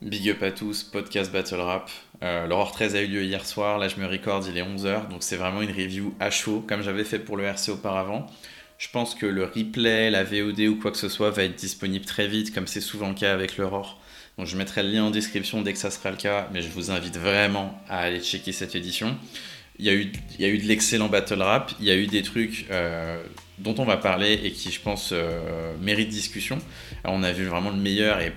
[0.00, 1.90] Big up à tous, podcast Battle Rap.
[2.22, 5.08] Euh, L'Aurore 13 a eu lieu hier soir, là je me record, il est 11h,
[5.08, 8.26] donc c'est vraiment une review à chaud, comme j'avais fait pour le RC auparavant.
[8.78, 12.04] Je pense que le replay, la VOD ou quoi que ce soit va être disponible
[12.04, 14.00] très vite, comme c'est souvent le cas avec l'Aurore.
[14.38, 16.68] Donc je mettrai le lien en description dès que ça sera le cas, mais je
[16.68, 19.16] vous invite vraiment à aller checker cette édition.
[19.80, 21.96] Il y a eu, il y a eu de l'excellent battle rap, il y a
[21.96, 23.20] eu des trucs euh,
[23.58, 26.58] dont on va parler et qui, je pense, euh, méritent discussion.
[27.02, 28.32] On a vu vraiment le meilleur et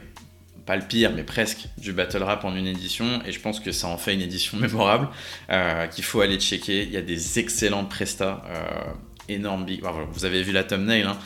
[0.66, 3.22] pas le pire, mais presque, du battle rap en une édition.
[3.26, 5.10] Et je pense que ça en fait une édition mémorable
[5.50, 6.84] euh, qu'il faut aller checker.
[6.84, 8.44] Il y a des excellentes prestats.
[8.48, 8.92] Euh,
[9.30, 11.18] énorme big vous avez vu la thumbnail hein,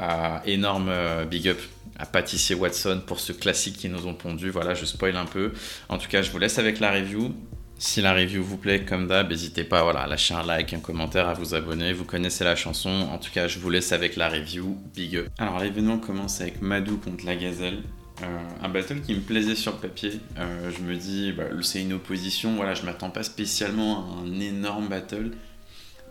[0.00, 0.92] euh, énorme
[1.30, 1.58] big up
[1.96, 5.52] à pâtissier Watson pour ce classique qui nous ont pondu voilà je spoil un peu
[5.88, 7.32] en tout cas je vous laisse avec la review
[7.78, 10.78] si la review vous plaît, comme d'hab, n'hésitez pas voilà, à lâcher un like, un
[10.80, 11.92] commentaire, à vous abonner.
[11.92, 12.88] Vous connaissez la chanson.
[12.88, 14.78] En tout cas, je vous laisse avec la review.
[14.94, 15.28] Big up.
[15.38, 17.82] Alors, l'événement commence avec Madou contre la gazelle.
[18.24, 20.20] Euh, un battle qui me plaisait sur le papier.
[20.38, 24.40] Euh, je me dis, bah, c'est une opposition, voilà, je m'attends pas spécialement à un
[24.40, 25.32] énorme battle,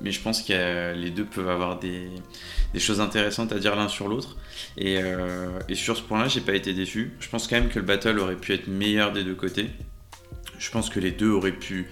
[0.02, 2.10] mais je pense que les deux peuvent avoir des,
[2.78, 4.38] choses intéressantes à dire l'un sur l'autre.
[4.78, 7.14] Et, euh, et, sur ce point-là, j'ai pas été déçu.
[7.20, 9.70] Je pense quand même que le battle aurait pu être meilleur des deux côtés.
[10.60, 11.88] Je pense que les deux auraient pu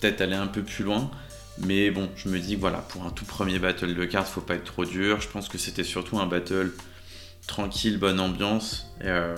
[0.00, 1.10] peut-être aller un peu plus loin.
[1.58, 4.54] Mais bon, je me dis voilà, pour un tout premier battle de cartes, faut pas
[4.54, 5.20] être trop dur.
[5.20, 6.72] Je pense que c'était surtout un battle
[7.46, 8.86] tranquille, bonne ambiance.
[9.04, 9.34] Euh,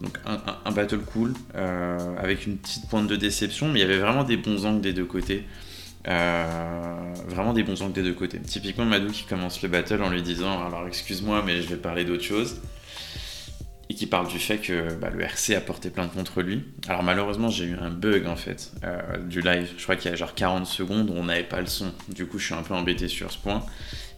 [0.00, 3.98] donc un, battle cool, euh, avec une petite pointe de déception, mais il y avait
[3.98, 5.44] vraiment des bons angles des deux côtés.
[6.06, 8.38] Euh, vraiment des bons angles des deux côtés.
[8.40, 12.04] Typiquement Madou qui commence le battle en lui disant alors excuse-moi mais je vais parler
[12.04, 12.60] d'autre chose
[13.88, 16.64] et qui parle du fait que bah, le RC a porté plainte contre lui.
[16.88, 18.72] Alors malheureusement j'ai eu un bug en fait
[19.28, 19.70] du live.
[19.76, 21.92] Je crois qu'il y a genre 40 secondes où on n'avait pas le son.
[22.08, 23.64] Du coup je suis un peu embêté sur ce point.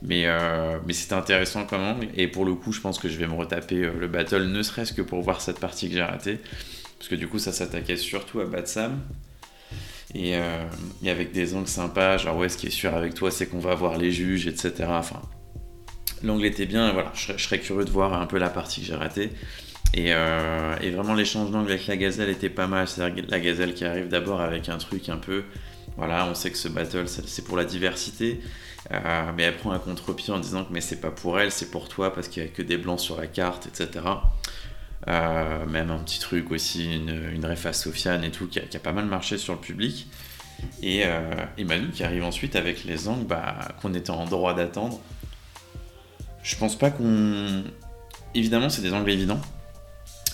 [0.03, 2.09] Mais, euh, mais c'était intéressant quand même.
[2.15, 4.63] Et pour le coup, je pense que je vais me retaper euh, le battle, ne
[4.63, 6.39] serait-ce que pour voir cette partie que j'ai ratée.
[6.99, 9.01] Parce que du coup, ça s'attaquait surtout à Batsam.
[10.15, 10.65] Et, euh,
[11.03, 13.59] et, avec des angles sympas, genre ouais, ce qui est sûr avec toi, c'est qu'on
[13.59, 14.73] va voir les juges, etc.
[14.89, 15.21] Enfin,
[16.23, 18.87] l'angle était bien, et voilà, je, serais curieux de voir un peu la partie que
[18.87, 19.31] j'ai ratée.
[19.95, 22.87] Et, et, vraiment, l'échange d'angle avec la gazelle était pas mal.
[22.87, 25.45] C'est la gazelle qui arrive d'abord avec un truc un peu.
[25.97, 28.41] Voilà, on sait que ce battle, c'est pour la diversité.
[28.93, 31.71] Euh, mais elle prend un contre-pied en disant que mais c'est pas pour elle, c'est
[31.71, 34.05] pour toi parce qu'il n'y a que des blancs sur la carte, etc.
[35.09, 38.93] Euh, même un petit truc aussi, une, une ref Sofiane et tout, qui a, pas
[38.93, 40.09] mal marché sur le public.
[40.83, 45.01] Et, euh, Manu qui arrive ensuite avec les angles bah, qu'on était en droit d'attendre.
[46.49, 47.63] Je pense pas qu'on.
[48.35, 49.41] Évidemment, c'est des angles évidents.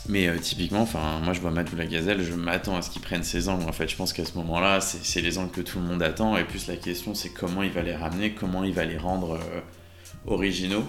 [0.09, 3.03] Mais euh, typiquement, enfin, moi je vois Madou la Gazelle, je m'attends à ce qu'il
[3.03, 3.69] prenne ses angles.
[3.69, 6.37] En fait, je pense qu'à ce moment-là, c'est les angles que tout le monde attend.
[6.37, 9.33] Et plus la question, c'est comment il va les ramener, comment il va les rendre
[9.33, 9.61] euh,
[10.27, 10.85] originaux.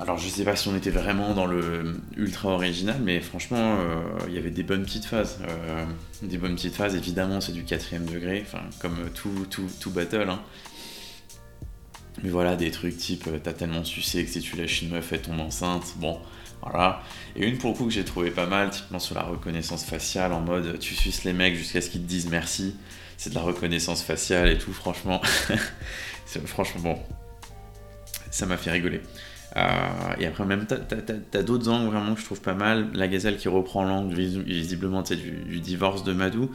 [0.00, 4.00] Alors, je sais pas si on était vraiment dans le ultra original, mais franchement, euh,
[4.28, 5.40] il y avait des bonnes petites phases.
[6.22, 10.28] des bonnes petites phases, évidemment, c'est du quatrième degré, enfin, comme tout, tout, tout battle.
[10.30, 10.40] Hein.
[12.22, 15.22] Mais voilà, des trucs type t'as tellement sucé que si tu lâches une meuf, elle
[15.22, 15.94] tombe enceinte.
[15.96, 16.18] Bon,
[16.62, 17.02] voilà.
[17.36, 20.32] Et une pour le coup que j'ai trouvé pas mal, typiquement sur la reconnaissance faciale,
[20.32, 22.74] en mode tu suces les mecs jusqu'à ce qu'ils te disent merci.
[23.16, 25.20] C'est de la reconnaissance faciale et tout, franchement.
[26.46, 26.98] franchement, bon.
[28.30, 29.00] Ça m'a fait rigoler.
[29.56, 29.60] Euh,
[30.20, 32.88] et après, même, t'as d'autres angles vraiment que je trouve pas mal.
[32.94, 36.50] La gazelle qui reprend l'angle visiblement du, du, divorce de Madou,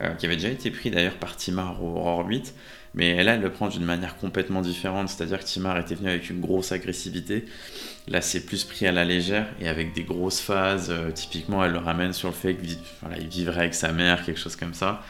[0.00, 2.54] euh, qui avait déjà été pris d'ailleurs par Timar au Aurore 8.
[2.96, 6.30] Mais là, elle le prend d'une manière complètement différente, c'est-à-dire que Timar était venu avec
[6.30, 7.44] une grosse agressivité.
[8.08, 10.88] Là, c'est plus pris à la légère et avec des grosses phases.
[10.90, 14.56] Euh, typiquement, elle le ramène sur le fait qu'il vivrait avec sa mère, quelque chose
[14.56, 15.02] comme ça.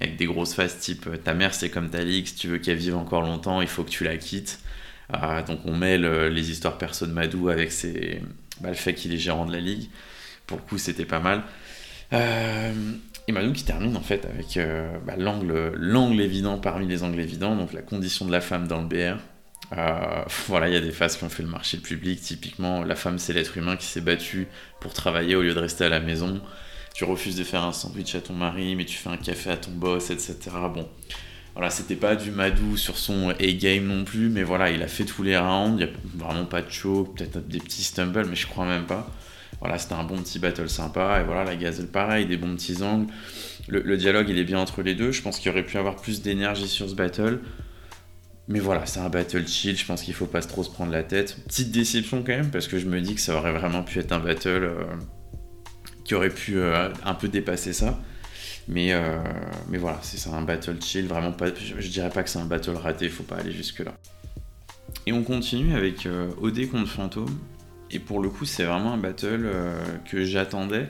[0.00, 2.58] Avec des grosses phases type euh, ta mère, c'est comme ta ligue, si tu veux
[2.58, 4.60] qu'elle vive encore longtemps, il faut que tu la quittes.
[5.12, 7.72] Euh, donc, on mêle les histoires perso de Madou avec
[8.60, 9.88] bah, le fait qu'il est gérant de la ligue.
[10.46, 11.42] Pour le coup, c'était pas mal.
[13.26, 17.56] Et Madou qui termine en fait avec euh, bah, l'angle évident parmi les angles évidents,
[17.56, 19.18] donc la condition de la femme dans le BR.
[19.76, 22.20] Euh, voilà, il y a des phases qui ont fait le marché public.
[22.20, 24.46] Typiquement, la femme, c'est l'être humain qui s'est battu
[24.80, 26.40] pour travailler au lieu de rester à la maison.
[26.94, 29.56] Tu refuses de faire un sandwich à ton mari, mais tu fais un café à
[29.56, 30.36] ton boss, etc.
[30.72, 30.88] Bon,
[31.54, 35.04] voilà, c'était pas du Madou sur son A-game non plus, mais voilà, il a fait
[35.04, 35.80] tous les rounds.
[35.80, 38.84] Il n'y a vraiment pas de show, peut-être des petits stumbles, mais je crois même
[38.84, 39.10] pas.
[39.60, 41.20] Voilà, c'était un bon petit battle sympa.
[41.20, 43.12] Et voilà, la gazelle, pareil, des bons petits angles.
[43.68, 45.12] Le, dialogue, il est bien entre les deux.
[45.12, 47.40] Je pense qu'il aurait pu avoir plus d'énergie sur ce battle.
[48.46, 49.76] Mais voilà, c'est un battle chill.
[49.76, 51.38] Je pense qu'il faut pas trop se prendre la tête.
[51.46, 54.12] Petite déception quand même, parce que je me dis que ça aurait vraiment pu être
[54.12, 54.84] un battle euh,
[56.04, 57.98] qui aurait pu euh, un peu dépasser ça.
[58.68, 59.18] Mais, euh,
[59.68, 61.06] mais voilà, c'est un battle chill.
[61.06, 63.08] Vraiment pas, je, je dirais pas que c'est un battle raté.
[63.08, 63.94] Faut pas aller jusque-là.
[65.06, 66.06] Et on continue avec
[66.40, 67.38] OD contre Fantôme.
[67.94, 70.88] Et pour le coup, c'est vraiment un battle euh, que j'attendais.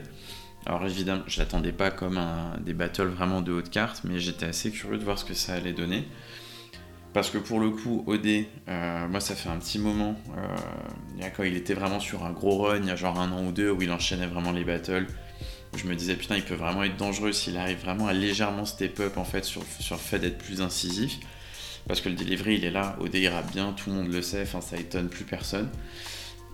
[0.65, 2.19] Alors évidemment, je l'attendais pas comme
[2.65, 5.53] des battles vraiment de haute carte, mais j'étais assez curieux de voir ce que ça
[5.53, 6.07] allait donner.
[7.13, 11.43] Parce que pour le coup, OD, euh, moi ça fait un petit moment, euh, quand
[11.43, 13.69] il était vraiment sur un gros run, il y a genre un an ou deux,
[13.69, 15.05] où il enchaînait vraiment les battles,
[15.77, 18.99] je me disais putain il peut vraiment être dangereux s'il arrive vraiment à légèrement step
[18.99, 21.19] up en fait sur, sur le fait d'être plus incisif.
[21.87, 24.41] Parce que le delivery il est là, OD ira bien, tout le monde le sait,
[24.41, 25.69] enfin ça étonne plus personne.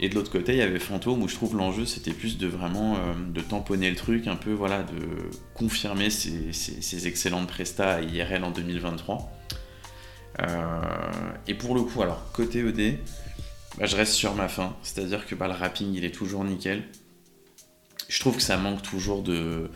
[0.04, 2.48] Et de l'autre côté, il y avait Fantôme où je trouve l'enjeu c'était plus de
[2.48, 8.02] vraiment euh, de tamponner le truc, un peu voilà, de confirmer ses, excellentes prestats à
[8.02, 9.32] IRL en 2023.
[10.42, 10.82] Euh,
[11.48, 12.98] et pour le coup, alors côté ED,
[13.78, 16.84] bah, je reste sur ma fin, c'est-à-dire que bah, le rapping il est toujours nickel.
[18.10, 19.70] Je trouve que ça manque toujours de,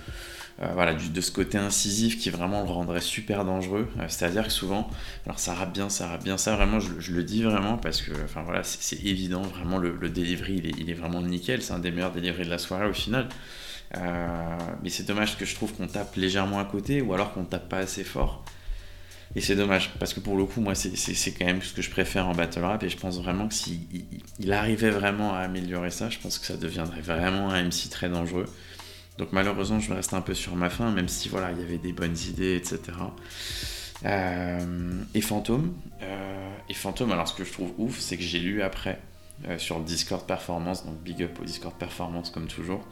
[0.62, 3.90] euh, voilà, de ce côté incisif qui vraiment le rendrait super dangereux.
[4.00, 4.90] Euh, c'est-à-dire que souvent,
[5.25, 8.12] alors ça rappe bien, ça rappe bien, ça vraiment, je, le dis vraiment parce que,
[8.24, 11.80] enfin voilà, c'est évident, vraiment le, delivery il est, il est, vraiment nickel, c'est un
[11.80, 13.28] des meilleurs delivery de la soirée au final.
[13.94, 17.69] mais c'est dommage que je trouve qu'on tape légèrement à côté ou alors qu'on tape
[17.69, 18.44] pas assez fort.
[19.36, 21.90] Et c'est dommage, parce que pour le coup, moi, c'est quand même ce que je
[21.90, 23.80] préfère en battle rap, et je pense vraiment que s'il
[24.40, 28.08] il, arrivait vraiment à améliorer ça, je pense que ça deviendrait vraiment un MC très
[28.08, 28.46] dangereux.
[29.18, 31.64] Donc malheureusement, je me reste un peu sur ma fin, même si voilà, il y
[31.64, 32.80] avait des bonnes idées, etc.
[34.04, 38.40] Euh, et Fantôme, euh, et Fantôme, alors ce que je trouve ouf, c'est que j'ai
[38.40, 39.00] lu après
[39.48, 42.86] euh, sur le Discord Performance, donc big up au Discord Performance comme toujours,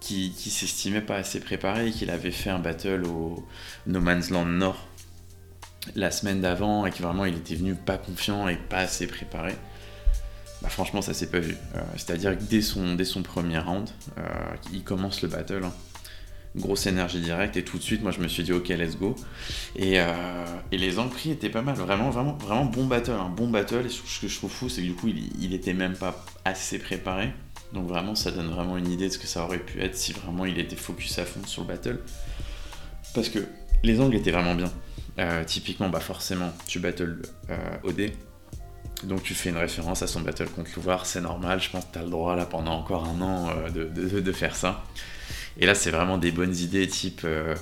[0.00, 3.44] qui, qui s'estimait pas assez préparé et qu'il avait fait un battle au
[3.86, 4.86] No Man's Land Nord
[5.96, 9.54] la semaine d'avant et que vraiment il était venu pas confiant et pas assez préparé,
[10.64, 11.58] bah franchement ça s'est pas vu.
[11.74, 14.22] Euh, c'est-à-dire que dès son, dès son premier round, euh,
[14.72, 15.74] il commence le battle, hein.
[16.56, 19.14] grosse énergie directe et tout de suite moi je me suis dit ok let's go.
[19.76, 20.96] Et, euh, et les
[21.26, 24.36] étaient pas mal, vraiment vraiment vraiment bon battle, un bon battle et ce que je
[24.36, 27.30] trouve fou c'est que du coup il, il était même pas assez préparé.
[27.74, 30.14] Donc vraiment ça donne vraiment une idée de ce que ça aurait pu être si
[30.14, 32.00] vraiment il était focus à fond sur le battle.
[33.14, 33.40] Parce que
[33.82, 34.72] les angles étaient vraiment bien.
[35.46, 38.10] Typiquement, bah forcément, tu battles euh, OD.
[39.02, 41.92] Donc tu fais une référence à son battle contre Louvoir, c'est normal, je pense que
[41.92, 44.82] tu as le droit là pendant encore un an euh, de, de, faire ça.
[45.58, 47.54] Et là, c'est vraiment des bonnes idées, type euh,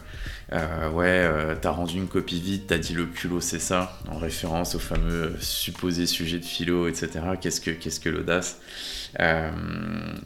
[0.53, 4.19] euh, ouais, euh, t'as rendu une copie vide, t'as dit le culot, c'est ça, en
[4.19, 7.11] référence au fameux supposé sujet de philo, etc.
[7.41, 8.61] Qu'est-ce que, qu'est-ce que l'audace?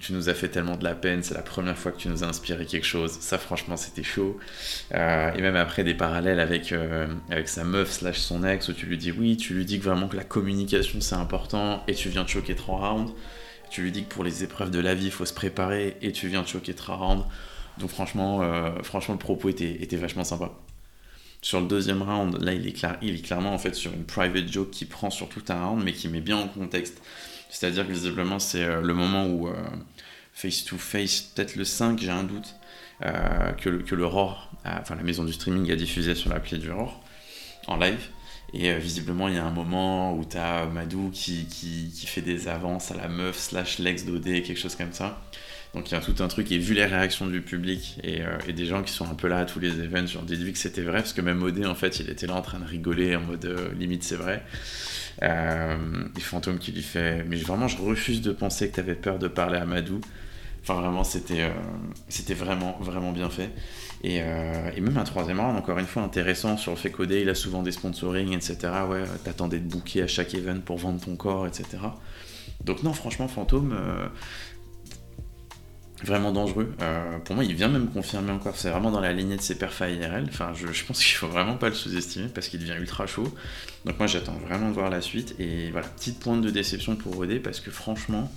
[0.01, 2.23] Tu nous as fait tellement de la peine, c'est la première fois que tu nous
[2.23, 3.19] as inspiré quelque chose.
[3.21, 4.39] Ça, franchement, c'était chaud.
[4.93, 6.73] et même après, des parallèles avec,
[7.31, 9.85] avec sa meuf slash son ex, où tu lui dis oui, tu lui dis que
[9.85, 13.13] vraiment que la communication c'est important, et tu viens de choquer trois rounds.
[13.71, 16.13] Tu lui dis que pour les épreuves de la vie, il faut se préparer, et
[16.13, 17.27] tu viens de choquer trois rounds.
[17.79, 20.51] Donc franchement, euh, franchement le propos était, vachement sympa.
[21.43, 24.51] Sur le deuxième round, là, il est, il est clairement en fait sur une private
[24.51, 27.01] joke qui prend sur tout un round, mais qui met bien en contexte.
[27.51, 29.55] C'est-à-dire que visiblement, c'est euh, le moment où, euh,
[30.33, 32.57] face to face, peut-être le 5, j'ai un doute,
[33.01, 37.03] que, le, que enfin la maison du streaming, a diffusé sur l'appli du ROR
[37.67, 38.09] en live.
[38.55, 42.23] Et visiblement, il y a un moment où tu as Madou qui, qui, qui, fait
[42.23, 45.21] des avances à la meuf slash l'ex d'OD, quelque chose comme ça.
[45.77, 48.39] Donc il y a tout un truc, et vu les réactions du public et, euh,
[48.51, 50.81] des gens qui sont un peu là à tous les events, j'en déduis que c'était
[50.81, 53.21] vrai, parce que même Odé, en fait, il était là en train de rigoler en
[53.21, 54.43] mode euh, limite c'est vrai.
[55.23, 55.77] Euh,
[56.17, 59.19] et Fantôme qui lui fait Mais vraiment, je refuse de penser que tu avais peur
[59.19, 60.01] de parler à Madou.
[60.63, 61.53] Enfin, vraiment, c'était
[62.09, 63.51] c'était vraiment, vraiment bien fait.
[64.03, 67.29] Et, et, même un troisième round, encore une fois, intéressant sur le fait qu'Odé, il
[67.29, 68.57] a souvent des sponsoring, etc.
[68.91, 71.67] Ouais, t'attendais de booker à chaque event pour vendre ton corps, etc.
[72.65, 73.79] Donc, non, franchement, Fantôme,
[76.05, 76.75] vraiment dangereux.
[76.83, 78.57] Euh, pour moi, il vient même confirmer encore.
[78.57, 80.27] C'est vraiment dans la lignée de ses perfs IRL.
[80.29, 83.33] Enfin, je, pense qu'il faut vraiment pas le sous-estimer parce qu'il devient ultra chaud.
[83.85, 85.35] Donc moi, j'attends vraiment de voir la suite.
[85.39, 88.31] Et voilà, petite pointe de déception pour OD parce que franchement,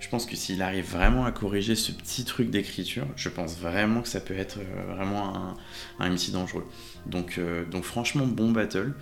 [0.00, 4.02] je pense que s'il arrive vraiment à corriger ce petit truc d'écriture, je pense vraiment
[4.02, 5.56] que ça peut être euh, vraiment un,
[6.00, 6.66] un MC dangereux.
[7.06, 8.94] Donc, euh, donc franchement, bon battle.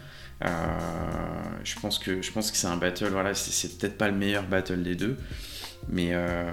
[0.42, 3.10] je pense que je pense que c'est un battle.
[3.10, 5.16] Voilà, c'est peut-être pas le meilleur battle des deux.
[5.92, 6.50] Mais euh,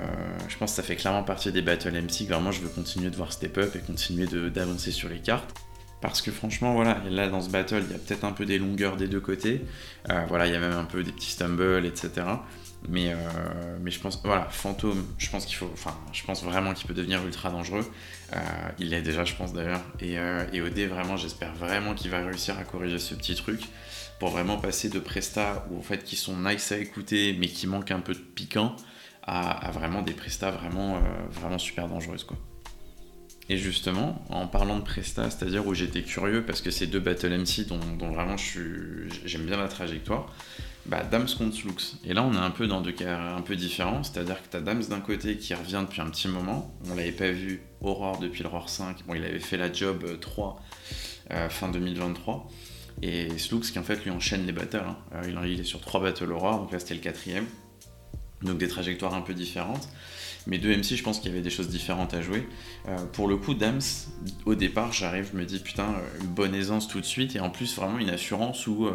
[0.48, 2.28] je pense que ça fait clairement partie des battles MC.
[2.28, 5.54] Vraiment, je veux continuer de voir step up et continuer d'avancer sur les cartes.
[6.02, 8.58] Parce que franchement, voilà, là dans ce battle, il y a peut-être un peu des
[8.60, 9.62] longueurs des deux côtés.
[10.10, 12.26] Euh, voilà, il y a même un peu des petits stumbles, etc.
[12.88, 16.74] Mais, euh, mais je pense, voilà, Fantôme, je pense qu'il faut, enfin, je pense vraiment
[16.74, 17.86] qu'il peut devenir ultra dangereux.
[18.80, 19.82] il l'est déjà, je pense d'ailleurs.
[20.00, 20.14] Et,
[20.54, 23.62] et OD, vraiment, j'espère vraiment qu'il va réussir à corriger ce petit truc
[24.20, 27.68] pour vraiment passer de prestats où, en fait, qui sont nice à écouter, mais qui
[27.68, 28.76] manquent un peu de piquant,
[29.28, 31.00] à, vraiment des prestats vraiment, euh,
[31.32, 32.24] vraiment super dangereuses.
[32.24, 32.38] Quoi.
[33.50, 37.30] Et justement, en parlant de Presta, c'est-à-dire où j'étais curieux parce que c'est deux Battle
[37.30, 37.80] MC dont,
[38.12, 40.34] vraiment j'aime bien la trajectoire,
[40.86, 41.98] bah, Dams contre Lux.
[42.04, 44.58] Et là, on est un peu dans deux cas un peu différents, c'est-à-dire que tu
[44.58, 48.20] as Dams d'un côté qui revient depuis un petit moment, on l'avait pas vu Aurore
[48.20, 50.62] depuis l'Aurore 5, bon, il avait fait la job 3
[51.32, 52.50] euh, euh, fin 2023,
[53.02, 54.98] et Slux qui en fait lui enchaîne les battles, hein.
[55.46, 57.46] il, est sur 3 battles Aurore, donc là c'était le quatrième,
[58.42, 59.88] donc des trajectoires un peu différentes.
[60.46, 62.48] Mais deux MC, je pense qu'il y avait des choses différentes à jouer.
[63.12, 63.82] pour le coup, Dams,
[64.46, 65.88] au départ, j'arrive, je me dis putain,
[66.22, 68.88] une bonne aisance tout de suite, et en plus vraiment une assurance où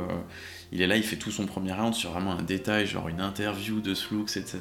[0.73, 3.21] il est là, il fait tout son premier round sur vraiment un détail, genre une
[3.21, 4.61] interview de Slux, etc.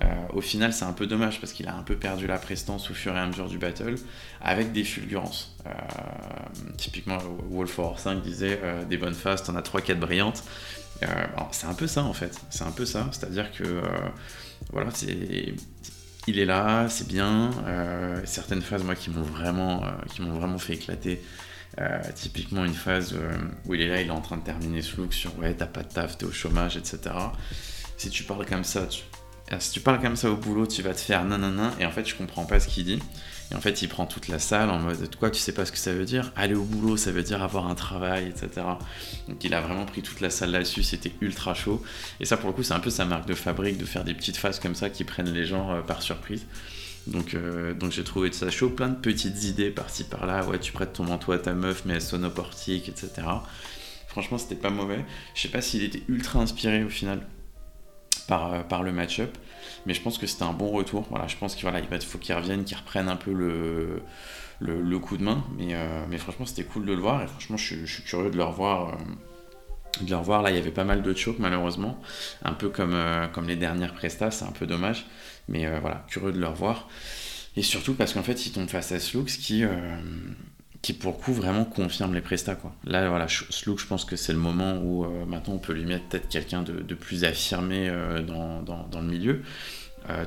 [0.00, 2.88] Euh, au final, c'est un peu dommage parce qu'il a un peu perdu la prestance
[2.88, 3.96] au fur et à mesure du battle
[4.40, 5.56] avec des fulgurances.
[5.66, 5.70] Euh,
[6.76, 7.18] typiquement,
[7.50, 10.44] Wolf 5 disait euh, des bonnes phases, t'en as 3-4 brillantes.
[11.52, 13.82] C'est un peu ça en fait, c'est un peu ça, c'est-à-dire que
[14.72, 15.54] voilà, c'est
[16.26, 17.50] il est là, c'est bien.
[18.24, 21.22] certaines phases, moi, qui m'ont vraiment, qui m'ont vraiment fait éclater.
[21.80, 23.30] Euh, typiquement une phase euh,
[23.66, 25.66] où il est là, il est en train de terminer ce look sur ouais, t'as
[25.66, 26.98] pas de taf, t'es au chômage, etc.
[27.96, 29.02] Si tu parles comme ça, tu...
[29.52, 31.92] Euh, si tu parles comme ça au boulot, tu vas te faire nanana, et en
[31.92, 33.02] fait, je comprends pas ce qu'il dit.
[33.50, 35.72] Et en fait, il prend toute la salle en mode quoi, tu sais pas ce
[35.72, 36.32] que ça veut dire?
[36.36, 38.66] Aller au boulot, ça veut dire avoir un travail, etc.
[39.26, 41.82] Donc, il a vraiment pris toute la salle là-dessus, c'était ultra chaud.
[42.20, 44.14] Et ça, pour le coup, c'est un peu sa marque de fabrique de faire des
[44.14, 46.44] petites phases comme ça qui prennent les gens par surprise.
[47.08, 50.44] Donc, euh, donc j'ai trouvé ça chaud, plein de petites idées par-ci par-là.
[50.44, 53.26] Ouais, tu prêtes ton manteau à ta meuf, mais elle sonne au portique, etc.
[54.08, 55.04] Franchement, c'était pas mauvais.
[55.34, 57.20] Je sais pas s'il était ultra inspiré au final
[58.28, 59.36] par, euh, par le match-up,
[59.86, 61.06] mais je pense que c'était un bon retour.
[61.10, 61.68] Voilà, je pense qu'il
[62.06, 64.02] faut qu'il revienne, qu'il reprenne un peu le,
[64.60, 65.44] le, coup de main.
[65.56, 68.36] Mais, euh, mais franchement, c'était cool de le voir et franchement, je, suis curieux de
[68.36, 68.96] le revoir.
[70.00, 72.00] de le revoir, là il y avait pas mal de chocs malheureusement,
[72.44, 72.96] un peu comme,
[73.32, 75.06] comme les dernières prestas, c'est un peu dommage.
[75.48, 76.88] Mais euh, voilà, curieux de le revoir.
[77.56, 79.70] Et surtout parce qu'en fait, il tombe face à Slux qui, euh,
[80.82, 82.58] qui pour le coup vraiment confirme les prestats.
[82.84, 85.84] Là, voilà, Slux, je pense que c'est le moment où euh, maintenant on peut lui
[85.84, 87.90] mettre peut-être quelqu'un de, plus affirmé
[88.26, 89.42] dans, dans, le milieu.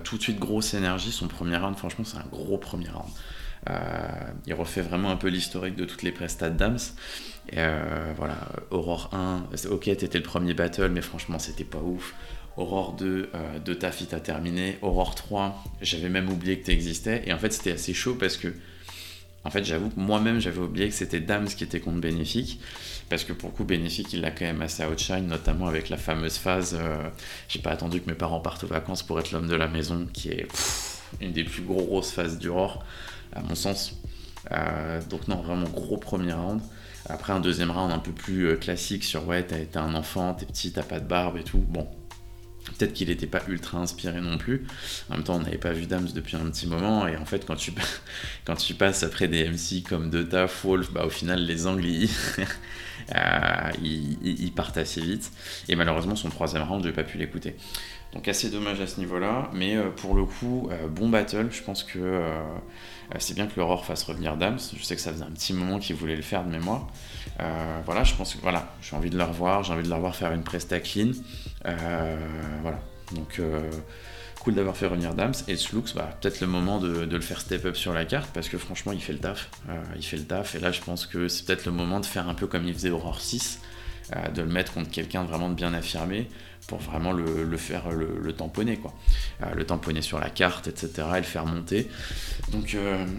[0.04, 1.12] tout de suite, grosse énergie.
[1.12, 3.10] Son premier round, franchement, c'est un gros premier round.
[4.46, 6.80] il refait vraiment un peu l'historique de toutes les prestats de Dams.
[7.54, 8.38] Voilà,
[8.72, 12.14] Aurore 1, ok, t'étais le premier battle, mais franchement, c'était pas ouf.
[12.58, 14.78] Aurore 2, euh, de ta fit à terminé.
[14.82, 17.24] Aurore 3, j'avais même oublié que tu existais.
[17.26, 18.50] Et en fait, c'était assez chaud parce que,
[19.44, 22.60] en fait, j'avoue que moi-même, j'avais oublié que c'était Dams qui était contre Bénéfique.
[23.10, 25.98] Parce que pour le coup, Bénéfique, il l'a quand même assez outshine, notamment avec la
[25.98, 27.10] fameuse phase euh,
[27.50, 30.08] J'ai pas attendu que mes parents partent aux vacances pour être l'homme de la maison,
[30.14, 30.48] qui est
[31.22, 32.86] une des plus grosses phases d'Aurore,
[33.34, 34.00] à mon sens.
[34.52, 36.62] Euh, donc, non, vraiment gros premier round.
[37.10, 40.72] Après, un deuxième round un peu plus classique sur ouais, t'as un enfant, t'es petit,
[40.72, 41.58] t'as pas de barbe et tout.
[41.58, 41.88] Bon,
[42.66, 44.66] Peut-être qu'il n'était pas ultra inspiré non plus.
[45.10, 47.08] En même temps, on n'avait pas vu Dams depuis un petit moment.
[47.08, 47.72] Et en fait, quand tu,
[48.74, 51.86] passes après des MC comme De Taf, Wolf, bah, au final, les angles,
[53.16, 55.32] euh, ils, partent assez vite.
[55.70, 57.56] Et malheureusement, son troisième round, je n'ai pas pu l'écouter.
[58.14, 59.50] Donc assez dommage à ce niveau-là.
[59.54, 61.48] Mais euh, pour le coup, euh, bon battle.
[61.50, 62.22] Je pense que
[63.18, 64.60] c'est bien que l'Aurore fasse revenir Dams.
[64.78, 66.88] Je sais que ça faisait un petit moment qu'il voulait le faire de mémoire.
[67.86, 69.64] voilà, je pense que voilà, j'ai envie de le revoir.
[69.64, 71.12] J'ai envie de le revoir faire une presta clean.
[71.66, 72.18] Euh,
[72.62, 72.80] voilà.
[73.14, 73.70] Donc euh,
[74.40, 75.34] cool d'avoir fait revenir Dams.
[75.48, 78.50] Et Slux, bah, peut-être le moment de, le faire step up sur la carte parce
[78.50, 79.50] que franchement, il fait le taf.
[79.70, 80.56] Euh, il fait le taf.
[80.56, 82.74] Et là, je pense que c'est peut-être le moment de faire un peu comme il
[82.74, 83.60] faisait Aurore 6,
[84.34, 86.28] de le mettre contre quelqu'un vraiment de bien affirmé
[86.68, 88.94] pour vraiment le, faire le, tamponner, quoi.
[89.56, 91.08] le tamponner sur la carte, etc.
[91.14, 91.90] et le faire monter.
[92.52, 92.76] Donc,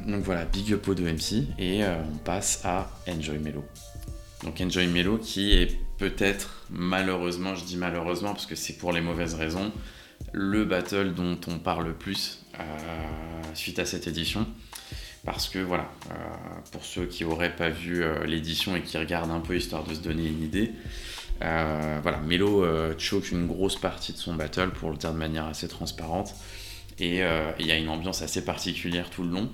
[0.06, 1.46] donc voilà, big up au de MC.
[1.58, 3.64] Et on passe à Enjoy Melo.
[4.44, 9.00] Donc Enjoy Melo qui est peut-être, malheureusement, je dis malheureusement parce que c'est pour les
[9.00, 9.70] mauvaises raisons,
[10.32, 12.64] le battle dont on parle le plus euh,
[13.54, 14.48] suite à cette édition.
[15.24, 16.14] Parce que voilà, euh,
[16.72, 19.94] pour ceux qui n'auraient pas vu euh, l'édition et qui regardent un peu histoire de
[19.94, 20.72] se donner une idée,
[21.40, 22.66] voilà, Melo
[22.98, 26.34] choque une grosse partie de son battle pour le dire de manière assez transparente.
[26.98, 27.18] Et
[27.58, 29.50] il y a une ambiance assez particulière tout le long.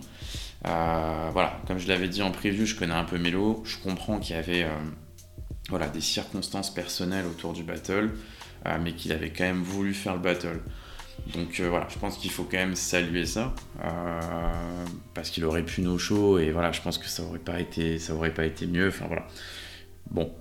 [0.65, 4.37] voilà, comme je l'avais dit en preview, je connais un peu Melo, je comprends qu'il
[4.37, 4.67] y avait
[5.69, 8.11] voilà, des circonstances personnelles autour du battle,
[8.67, 10.61] euh, mais qu'il avait quand même voulu faire le battle.
[11.35, 14.21] Donc euh, voilà, je pense qu'il faut quand même saluer ça, euh,
[15.15, 17.99] parce qu'il aurait pu no show, et voilà, je pense que ça aurait pas été,
[17.99, 18.89] ça aurait pas été mieux.
[18.89, 19.27] Enfin voilà.
[20.11, 20.33] Bon,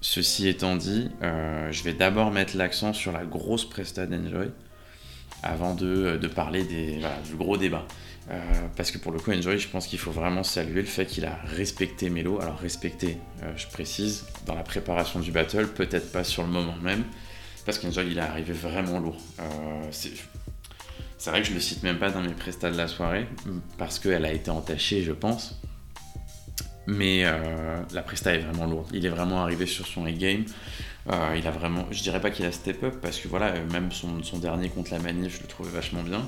[0.00, 4.50] ceci étant dit, je vais d'abord mettre l'accent sur la grosse presta d'Enjoy,
[5.42, 7.86] avant de, parler des, du gros débat.
[8.32, 8.38] Euh,
[8.76, 11.26] parce que pour le coup, Enjoy, je pense qu'il faut vraiment saluer le fait qu'il
[11.26, 12.40] a respecté Melo.
[12.40, 16.76] Alors, respecté, euh, je précise, dans la préparation du battle, peut-être pas sur le moment
[16.82, 17.04] même,
[17.66, 19.20] parce qu'Enjoy, il est arrivé vraiment lourd.
[19.40, 19.44] Euh,
[19.90, 23.28] C'est vrai que je le cite même pas dans mes prestats de la soirée,
[23.76, 25.60] parce qu'elle a été entachée, je pense.
[26.88, 27.22] Mais
[27.92, 28.88] la presta est vraiment lourde.
[28.92, 30.44] Il est vraiment arrivé sur son A-game.
[31.10, 33.90] Euh, il a vraiment, je dirais pas qu'il a step up parce que voilà, même
[33.90, 36.24] son, son, dernier contre la manif, je le trouvais vachement bien.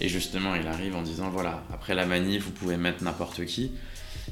[0.00, 3.72] Et justement, il arrive en disant voilà, après la manif, vous pouvez mettre n'importe qui.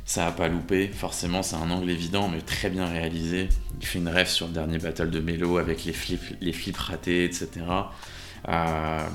[0.05, 3.49] Ça a pas loupé, forcément, c'est un angle évident, mais très bien réalisé.
[3.81, 6.77] Il fait une rêve sur le dernier battle de Melo avec les flips, les flips
[6.77, 7.49] ratés, etc.
[8.49, 9.07] Euh,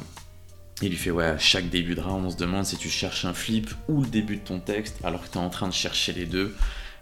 [0.82, 3.26] il lui fait ouais, à chaque début de round, on se demande si tu cherches
[3.26, 5.74] un flip ou le début de ton texte, alors que tu es en train de
[5.74, 6.56] chercher les deux.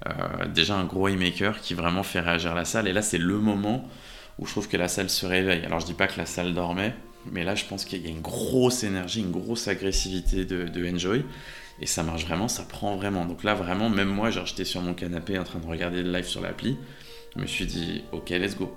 [0.08, 2.88] Euh, déjà un gros maker qui vraiment fait réagir la salle.
[2.88, 3.88] Et là, c'est le moment
[4.38, 5.66] où je trouve que la salle se réveille.
[5.66, 6.96] Alors, je dis pas que la salle dormait,
[7.32, 11.26] mais là, je pense qu'il y a une grosse énergie, une grosse agressivité de, Enjoy.
[11.82, 13.26] Et ça marche vraiment, ça prend vraiment.
[13.26, 16.12] Donc là, vraiment, même moi, genre, j'étais sur mon canapé en train de regarder le
[16.12, 16.78] live sur l'appli.
[17.36, 18.76] Je me suis dit, ok, let's go.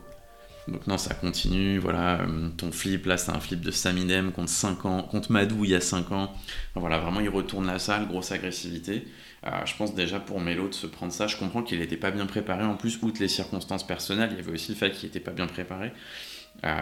[0.69, 4.49] Donc non, ça continue, voilà, euh, ton flip, là c'est un flip de Samidem contre
[4.49, 6.33] 5 ans, contre Madou il y a 5 ans.
[6.77, 9.05] voilà, vraiment il retourne la salle, grosse agressivité.
[9.45, 12.13] Euh, je pense déjà pour Melo de se prendre ça, je comprends qu'il n'était pas
[12.13, 15.09] bien préparé en plus, outre les circonstances personnelles, il y avait aussi le fait qu'il
[15.09, 15.93] n'était pas bien préparé.
[16.65, 16.77] Euh,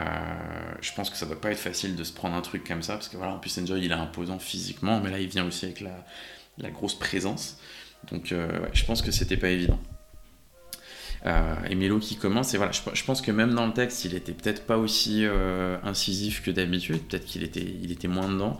[0.82, 2.94] je pense que ça doit pas être facile de se prendre un truc comme ça,
[2.94, 5.64] parce que voilà, en plus Enjoy il est imposant physiquement, mais là il vient aussi
[5.64, 7.58] avec la, grosse présence.
[8.10, 8.34] Donc
[8.72, 9.78] je pense que c'était pas évident.
[11.26, 14.14] Euh, et Melo qui commence, et voilà, je, pense que même dans le texte, il
[14.14, 18.58] était peut-être pas aussi euh, incisif que d'habitude, peut-être qu'il était, il était moins dedans,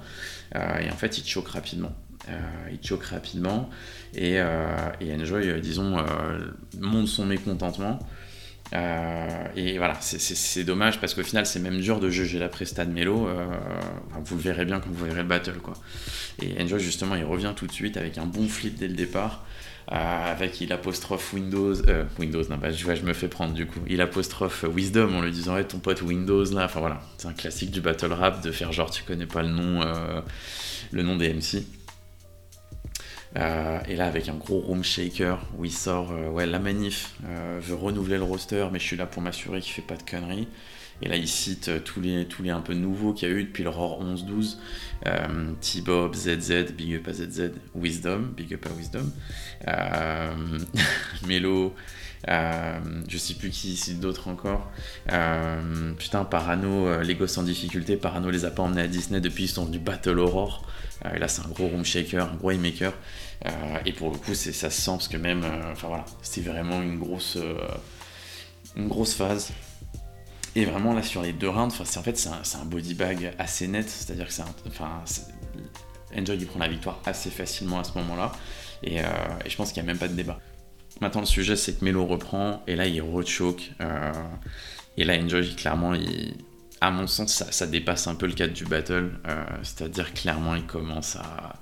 [0.57, 1.93] euh, et en fait, il choque rapidement.
[2.29, 3.71] Il choque rapidement,
[4.15, 5.97] et, et Enjoy, disons,
[6.79, 7.99] montre son mécontentement.
[8.73, 12.93] et voilà, c'est dommage parce qu'au final, c'est même dur de juger la presta de
[12.93, 13.29] Melo.
[14.25, 15.59] vous le verrez bien quand vous verrez le battle.
[15.63, 15.75] Quoi.
[16.43, 19.45] Et Enjoy, justement, il revient tout de suite avec un bon flip dès le départ.
[19.93, 23.67] Euh, avec il apostrophe Windows, euh, Windows, non, bah, je, je me fais prendre du
[23.67, 27.27] coup, il apostrophe Wisdom en lui disant, ouais, ton pote Windows là, enfin voilà, c'est
[27.27, 30.21] un classique du battle rap de faire genre tu connais pas le nom, euh,
[30.93, 31.65] le nom des MC.
[33.37, 37.15] Et là, avec un gros room shaker où il sort, ouais, la manif
[37.61, 40.49] veut renouveler le roster, mais je suis là pour m'assurer qu'il fait pas de conneries.
[41.03, 43.35] Et là, il cite euh, tous les, tous les un peu nouveaux qu'il y a
[43.35, 44.57] eu depuis le ROR 11-12.
[45.07, 49.11] Euh, T-Bob, ZZ, Big Up à ZZ, Wisdom, Big Up à Wisdom.
[49.67, 50.35] Euh,
[51.27, 51.75] Melo,
[52.29, 52.79] euh,
[53.09, 54.71] je sais plus qui cite d'autres encore.
[55.99, 59.65] putain, Parano, Lego sans difficulté, Parano les a pas emmenés à Disney depuis ils sont
[59.65, 60.67] venus Battle Aurore.
[61.15, 62.93] et là, c'est un gros room shaker, un gros maker.
[63.87, 66.99] Et pour le coup, ça se sent parce que même, enfin voilà, c'était vraiment une
[66.99, 67.39] grosse,
[68.77, 69.53] une grosse phase.
[70.57, 73.89] Et vraiment, là, sur les deux rounds, en fait, c'est un, body bag assez net.
[73.89, 75.03] C'est-à-dire que c'est Enfin,
[76.17, 78.33] Enjoy, il prend la victoire assez facilement à ce moment-là.
[78.83, 79.05] Et, euh,
[79.47, 80.41] je pense qu'il n'y a même pas de débat.
[81.01, 82.63] Maintenant, le sujet, c'est que Melo reprend.
[82.67, 83.71] Et là, il rechoke.
[83.81, 84.13] Euh,
[84.97, 86.35] et là, Enjoy, clairement, il,
[86.81, 89.11] à mon sens, ça, dépasse un peu le cadre du battle.
[89.27, 91.57] Euh, c'est-à-dire, clairement, il commence à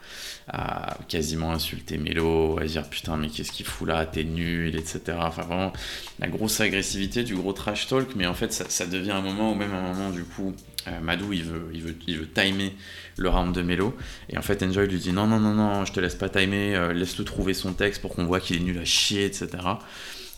[0.51, 5.19] à quasiment insulter Melo, à dire putain mais qu'est-ce qu'il fout là, t'es nul, etc.
[5.21, 5.73] Enfin vraiment
[6.19, 9.55] la grosse agressivité, du gros trash talk, mais en fait ça, devient un moment où
[9.55, 10.55] même un moment du coup
[10.87, 12.75] euh, Madou il veut, il, veut, il veut timer
[13.17, 13.95] le round de Melo
[14.31, 16.75] et en fait Enjoy lui dit non non non non je te laisse pas timer,
[16.75, 19.49] euh, laisse-le trouver son texte pour qu'on voit qu'il est nul à chier, etc.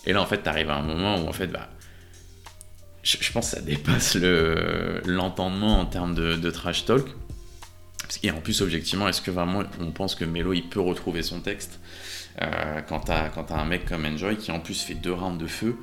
[0.06, 1.68] Et là en fait t'arrives à un moment où en fait bah
[3.02, 4.16] je, pense que ça dépasse
[5.04, 7.06] l'entendement en termes de, trash talk
[8.22, 11.40] et en plus, objectivement, est-ce que vraiment on pense que Melo il peut retrouver son
[11.40, 11.80] texte
[12.42, 15.48] euh, quand t'as as un mec comme Enjoy qui en plus fait deux rounds de
[15.48, 15.76] feu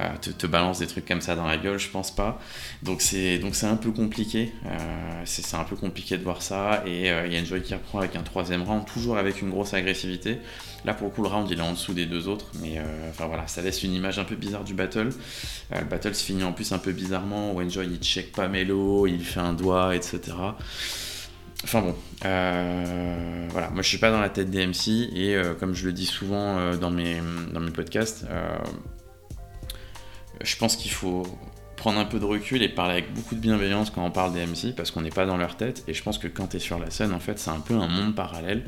[0.00, 2.40] euh, te, balance des trucs comme ça dans la gueule, je pense pas.
[2.82, 4.52] Donc c'est donc c'est un peu compliqué.
[4.64, 6.82] Euh, c'est un peu compliqué de voir ça.
[6.86, 9.74] Et il y a Enjoy qui reprend avec un troisième round, toujours avec une grosse
[9.74, 10.38] agressivité.
[10.84, 13.26] Là pour le coup le round il est en dessous des deux autres, mais enfin
[13.26, 15.10] voilà, ça laisse une image un peu bizarre du battle.
[15.70, 19.06] le battle se finit en plus un peu bizarrement où Enjoy il check pas Melo,
[19.06, 20.32] il fait un doigt, etc.
[21.64, 25.54] Enfin bon, euh, voilà, moi je suis pas dans la tête des MC et euh,
[25.54, 27.20] comme je le dis souvent euh, dans, mes,
[27.52, 28.26] dans mes podcasts,
[30.42, 31.24] je pense qu'il faut
[31.82, 34.46] prendre un peu de recul et parler avec beaucoup de bienveillance quand on parle des
[34.46, 36.60] MC parce qu'on n'est pas dans leur tête et je pense que quand tu es
[36.60, 38.62] sur la scène en fait c'est un peu un monde parallèle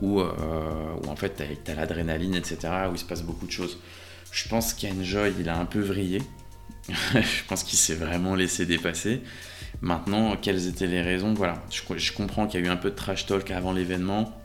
[0.00, 2.58] où, où en fait tu as, l'adrénaline etc
[2.90, 3.78] où il se passe beaucoup de choses.
[4.32, 6.20] Je pense qu'Enjoy il a un peu vrillé,
[6.88, 9.22] je pense qu'il s'est vraiment laissé dépasser.
[9.80, 11.34] Maintenant, quelles étaient les raisons?
[11.34, 14.36] Voilà, je, comprends qu'il y a eu un peu de trash talk avant l'événement,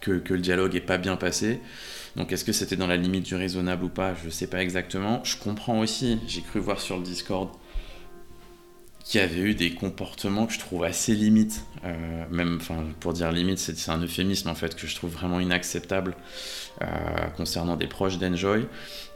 [0.00, 1.60] que, le dialogue n'est pas bien passé.
[2.16, 4.14] Donc est-ce que c'était dans la limite du raisonnable ou pas?
[4.14, 5.22] Je ne sais pas exactement.
[5.24, 7.50] Je comprends aussi, j'ai cru voir sur le Discord
[9.04, 11.64] qu'il y avait eu des comportements que je trouve assez limites.
[11.84, 15.40] Euh, même, enfin, pour dire limite, c'est un euphémisme en fait que je trouve vraiment
[15.40, 16.14] inacceptable
[16.82, 16.86] euh,
[17.36, 18.66] concernant des proches d'Enjoy.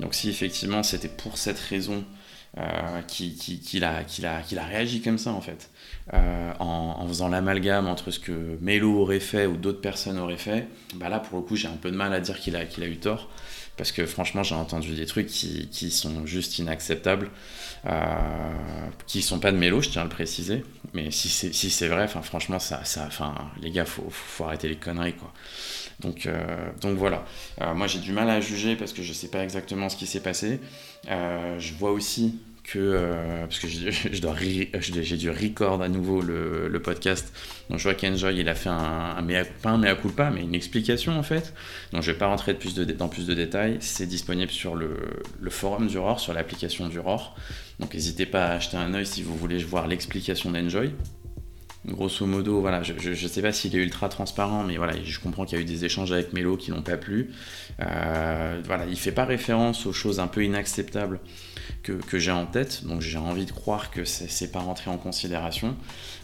[0.00, 2.04] Donc si effectivement c'était pour cette raison
[3.06, 5.68] qu'il a, a, a, réagi comme ça en fait.
[6.12, 10.68] En, en, faisant l'amalgame entre ce que Melo aurait fait ou d'autres personnes auraient fait,
[10.94, 12.84] bah là pour le coup j'ai un peu de mal à dire qu'il a, qu'il
[12.84, 13.28] a eu tort.
[13.76, 17.28] Parce que franchement, j'ai entendu des trucs qui, qui sont juste inacceptables,
[17.84, 17.90] euh,
[19.06, 20.64] qui sont pas de mélo, je tiens à le préciser.
[20.94, 23.08] Mais si c'est si vrai, enfin franchement, ça, ça,
[23.60, 25.30] les gars, faut, faut arrêter les conneries, quoi.
[26.00, 27.24] Donc, euh, donc voilà.
[27.60, 30.06] Euh, moi, j'ai du mal à juger parce que je sais pas exactement ce qui
[30.06, 30.60] s'est passé.
[31.08, 34.34] Euh, je vois aussi que euh, parce que je, dois
[34.80, 37.32] j'ai dû record à nouveau le, le, podcast.
[37.70, 38.74] Donc je vois qu'Enjoy il a fait un,
[39.16, 41.54] un mea, pas un mea culpa mais une explication en fait.
[41.92, 43.78] Donc je vais pas rentrer de plus de, dans plus de détails.
[43.80, 44.96] C'est disponible sur le,
[45.40, 47.36] le forum du ROR sur l'application du ROR
[47.78, 50.92] donc n'hésitez pas à acheter un œil si vous voulez voir l'explication d'Enjoy
[51.92, 55.44] grosso modo, voilà, je ne sais pas s'il est ultra transparent, mais voilà, je comprends
[55.44, 57.30] qu'il y a eu des échanges avec Melo qui n'ont pas plu.
[57.80, 61.20] Euh, voilà, il fait pas référence aux choses un peu inacceptables
[61.82, 65.76] que, j'ai en tête, donc j'ai envie de croire que c'est pas rentré en considération.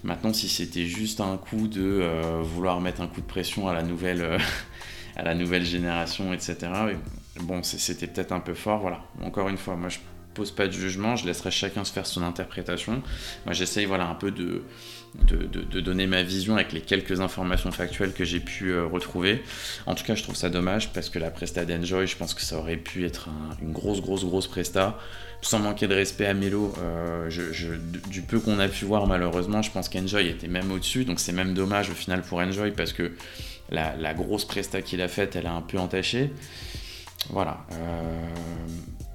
[0.03, 3.75] Maintenant, si c'était juste un coup de euh, vouloir mettre un coup de pression à
[3.75, 4.39] la nouvelle, euh,
[5.17, 6.57] à la nouvelle génération, etc.,
[7.41, 8.81] bon, c'était peut-être un peu fort.
[8.81, 9.99] Voilà, encore une fois, moi je
[10.35, 13.03] pose pas de jugement, je laisserai chacun se faire son interprétation.
[13.45, 14.65] Moi j'essaye voilà, un peu de,
[15.15, 19.43] de, donner ma vision avec les quelques informations factuelles que j'ai pu euh, retrouver.
[19.87, 22.43] En tout cas, je trouve ça dommage parce que la presta d'Enjoy, je pense que
[22.43, 23.29] ça aurait pu être
[23.61, 24.99] une grosse, grosse, grosse presta.
[25.43, 27.29] Sans manquer de respect à Melo, euh,
[28.09, 31.05] du peu qu'on a pu voir, malheureusement, je pense qu'Enjoy était même au-dessus.
[31.05, 33.13] Donc c'est même dommage au final pour Enjoy parce que
[33.71, 36.31] la, grosse presta qu'il a faite, elle a un peu entaché.
[37.31, 37.65] Voilà.
[37.73, 38.27] Euh,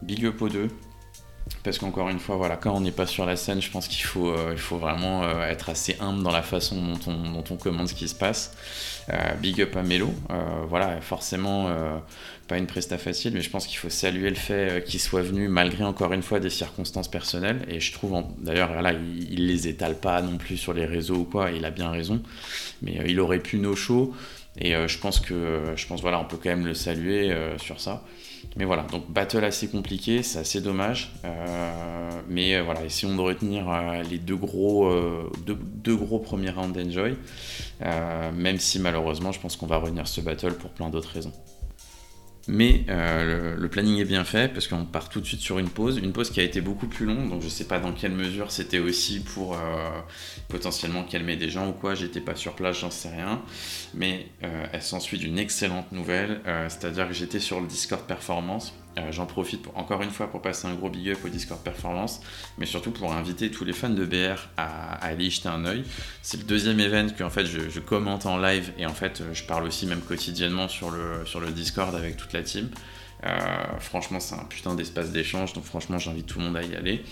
[0.02, 0.68] Big Up 2
[1.64, 4.04] parce qu'encore une fois, voilà, quand on n'est pas sur la scène, je pense qu'il
[4.04, 7.56] faut, euh, faut vraiment euh, être assez humble dans la façon dont on, dont on
[7.56, 8.56] commande ce qui se passe.
[9.10, 10.14] Euh, big up à Melo,
[10.68, 11.70] voilà, forcément
[12.48, 15.48] pas une presta facile, mais je pense qu'il faut saluer le fait qu'il soit venu
[15.48, 17.66] malgré encore une fois des circonstances personnelles.
[17.70, 21.16] Et je trouve, d'ailleurs, là, il, il, les étale pas non plus sur les réseaux
[21.16, 22.22] ou quoi, il a bien raison.
[22.82, 24.14] Mais il aurait pu no show,
[24.60, 28.04] et je pense que, je pense voilà, on peut quand même le saluer sur ça.
[28.58, 31.12] Mais voilà, donc battle assez compliqué, c'est assez dommage.
[31.26, 34.92] Euh, mais euh, voilà, essayons de retenir euh, les deux gros,
[35.46, 37.16] deux, gros premiers rounds d'Enjoy.
[37.80, 41.34] même si malheureusement, je pense qu'on va retenir ce battle pour plein d'autres raisons.
[42.48, 45.70] Mais euh, le, planning est bien fait parce qu'on part tout de suite sur une
[45.70, 48.14] pause, une pause qui a été beaucoup plus longue, donc je sais pas dans quelle
[48.14, 49.58] mesure c'était aussi pour euh,
[50.48, 53.42] potentiellement calmer des gens ou quoi, j'étais pas sur place, j'en sais rien.
[53.94, 59.12] Mais euh, elle s'ensuit d'une excellente nouvelle, c'est-à-dire que j'étais sur le Discord Performance euh,
[59.12, 62.22] j'en profite encore une fois pour passer un gros big up au Discord Performance,
[62.58, 65.84] mais surtout pour inviter tous les fans de BR à, aller y jeter un oeil.
[66.22, 69.44] C'est le deuxième event que en fait je, commente en live et en fait je
[69.44, 72.70] parle aussi même quotidiennement sur le, sur le Discord avec toute la team.
[73.24, 76.76] Euh, franchement, c'est un putain d'espace d'échange, donc franchement, j'invite tout le monde à y
[76.76, 77.04] aller.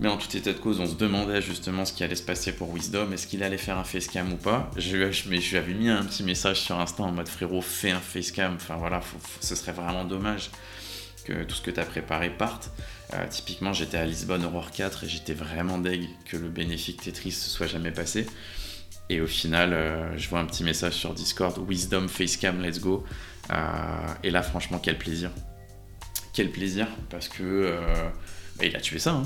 [0.00, 2.52] Mais en tout état de cause, on se demandait justement ce qui allait se passer
[2.52, 4.70] pour Wisdom, est-ce qu'il allait faire un facecam ou pas?
[4.76, 7.62] Je, je, mais je lui avais mis un petit message sur Insta en mode frérot,
[7.62, 9.00] fais un facecam, enfin voilà,
[9.40, 10.50] ce serait vraiment dommage
[11.32, 12.70] tout ce que tu as préparé parte.
[13.14, 17.32] Euh, typiquement, j'étais à Lisbonne Aurore 4 et j'étais vraiment deg que le bénéfique Tetris
[17.32, 18.26] se soit jamais passé.
[19.08, 23.04] Et au final, euh, je vois un petit message sur Discord Wisdom Facecam, let's go.
[23.52, 23.54] Euh,
[24.24, 25.30] et là, franchement, quel plaisir.
[26.32, 27.74] Quel plaisir parce que
[28.58, 29.12] bah, il a tué ça.
[29.12, 29.22] Hein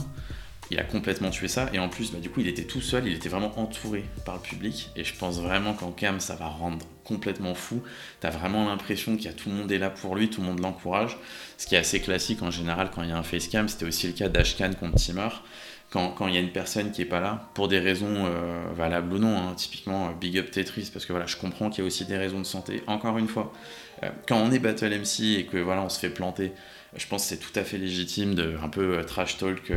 [0.70, 1.68] il a complètement tué ça.
[1.72, 4.36] Et en plus, bah, du coup, il était tout seul, il était vraiment entouré par
[4.36, 4.90] le public.
[4.96, 7.82] Et je pense vraiment qu'en cam, ça va rendre complètement fou.
[8.20, 10.46] T'as vraiment l'impression qu'il y a tout le monde est là pour lui, tout le
[10.46, 11.18] monde l'encourage.
[11.58, 13.68] Ce qui est assez classique en général quand il y a un facecam.
[13.68, 15.42] C'était aussi le cas d'Ashkan contre Timur.
[15.90, 18.62] Quand, quand, il y a une personne qui est pas là, pour des raisons euh,
[18.76, 21.82] valables ou non, hein, typiquement euh, Big Up Tetris, parce que voilà, je comprends qu'il
[21.82, 22.84] y a aussi des raisons de santé.
[22.86, 23.52] Encore une fois,
[24.04, 26.52] euh, quand on est Battle MC et que voilà, on se fait planter,
[26.94, 29.72] je pense que c'est tout à fait légitime de un peu trash talk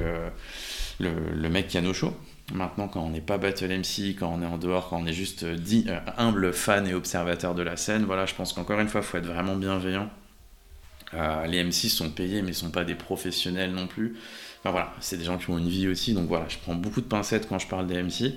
[0.99, 2.15] le, mec qui a nos shows.
[2.53, 5.13] Maintenant, quand on n'est pas Battle MC, quand on est en dehors, quand on est
[5.13, 8.89] juste dit, euh, humble fan et observateur de la scène, voilà, je pense qu'encore une
[8.89, 10.09] fois, il faut être vraiment bienveillant.
[11.13, 14.15] Euh, les MC sont payés, mais ne sont pas des professionnels non plus.
[14.63, 17.01] Enfin voilà, c'est des gens qui ont une vie aussi, donc voilà, je prends beaucoup
[17.01, 18.33] de pincettes quand je parle des MC.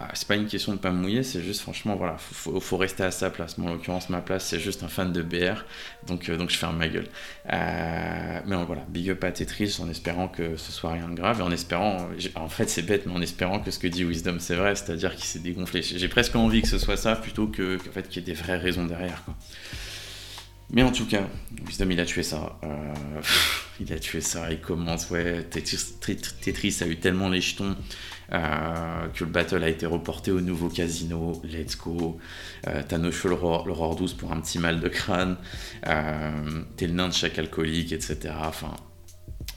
[0.00, 3.02] Euh, c'est pas une question de pas me mouiller, c'est juste franchement, voilà, faut, rester
[3.02, 3.58] à sa place.
[3.58, 5.64] Moi, en l'occurrence, ma place, c'est juste un fan de BR,
[6.06, 7.08] donc, euh, donc je ferme ma gueule.
[7.52, 11.40] Euh, mais voilà, big up à Tetris en espérant que ce soit rien de grave
[11.40, 12.06] et en espérant,
[12.36, 15.16] en fait, c'est bête, mais en espérant que ce que dit Wisdom c'est vrai, c'est-à-dire
[15.16, 15.82] qu'il s'est dégonflé.
[15.82, 18.58] J'ai presque envie que ce soit ça plutôt que fait, qu'il y ait des vraies
[18.58, 19.24] raisons derrière.
[20.70, 21.28] Mais en tout cas,
[21.66, 22.58] Wisdom il a tué ça.
[22.64, 22.92] Euh,
[23.80, 24.50] il a tué ça.
[24.50, 25.44] Il commence, ouais.
[25.44, 27.76] Tetris, a eu tellement les jetons
[28.32, 31.40] euh, que le battle a été reporté au nouveau casino.
[31.44, 32.18] Let's go.
[32.66, 35.36] Euh, T'as no l'aurore 12 pour un petit mal de crâne.
[35.86, 38.34] Euh, T'es le nain de chaque alcoolique, etc.
[38.42, 38.74] Enfin,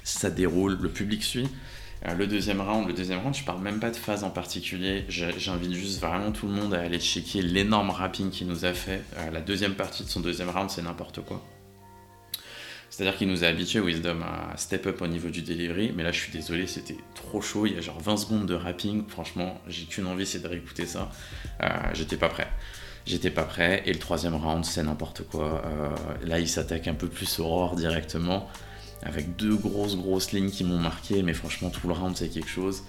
[0.04, 0.78] ça déroule.
[0.82, 1.48] Le public suit.
[2.06, 5.06] Euh, le deuxième round, le deuxième round, je parle même pas de phase en particulier.
[5.10, 9.04] J'invite juste vraiment tout le monde à aller checker l'énorme rapping qu'il nous a fait.
[9.18, 11.44] Euh, la deuxième partie de son deuxième round, c'est n'importe quoi.
[12.90, 16.12] C'est-à-dire qu'il nous a habitué Wisdom à step up au niveau du delivery, mais là
[16.12, 19.62] je suis désolé, c'était trop chaud, il y a genre 20 secondes de rapping, franchement
[19.68, 21.12] j'ai qu'une envie c'est de réécouter ça,
[21.62, 22.48] euh, j'étais pas prêt.
[23.06, 25.62] J'étais pas prêt, et le troisième round c'est n'importe quoi,
[26.24, 28.48] là il s'attaque un peu plus Aurore directement,
[29.04, 32.50] avec deux grosses grosses lignes qui m'ont marqué, mais franchement tout le round c'est quelque
[32.50, 32.84] chose.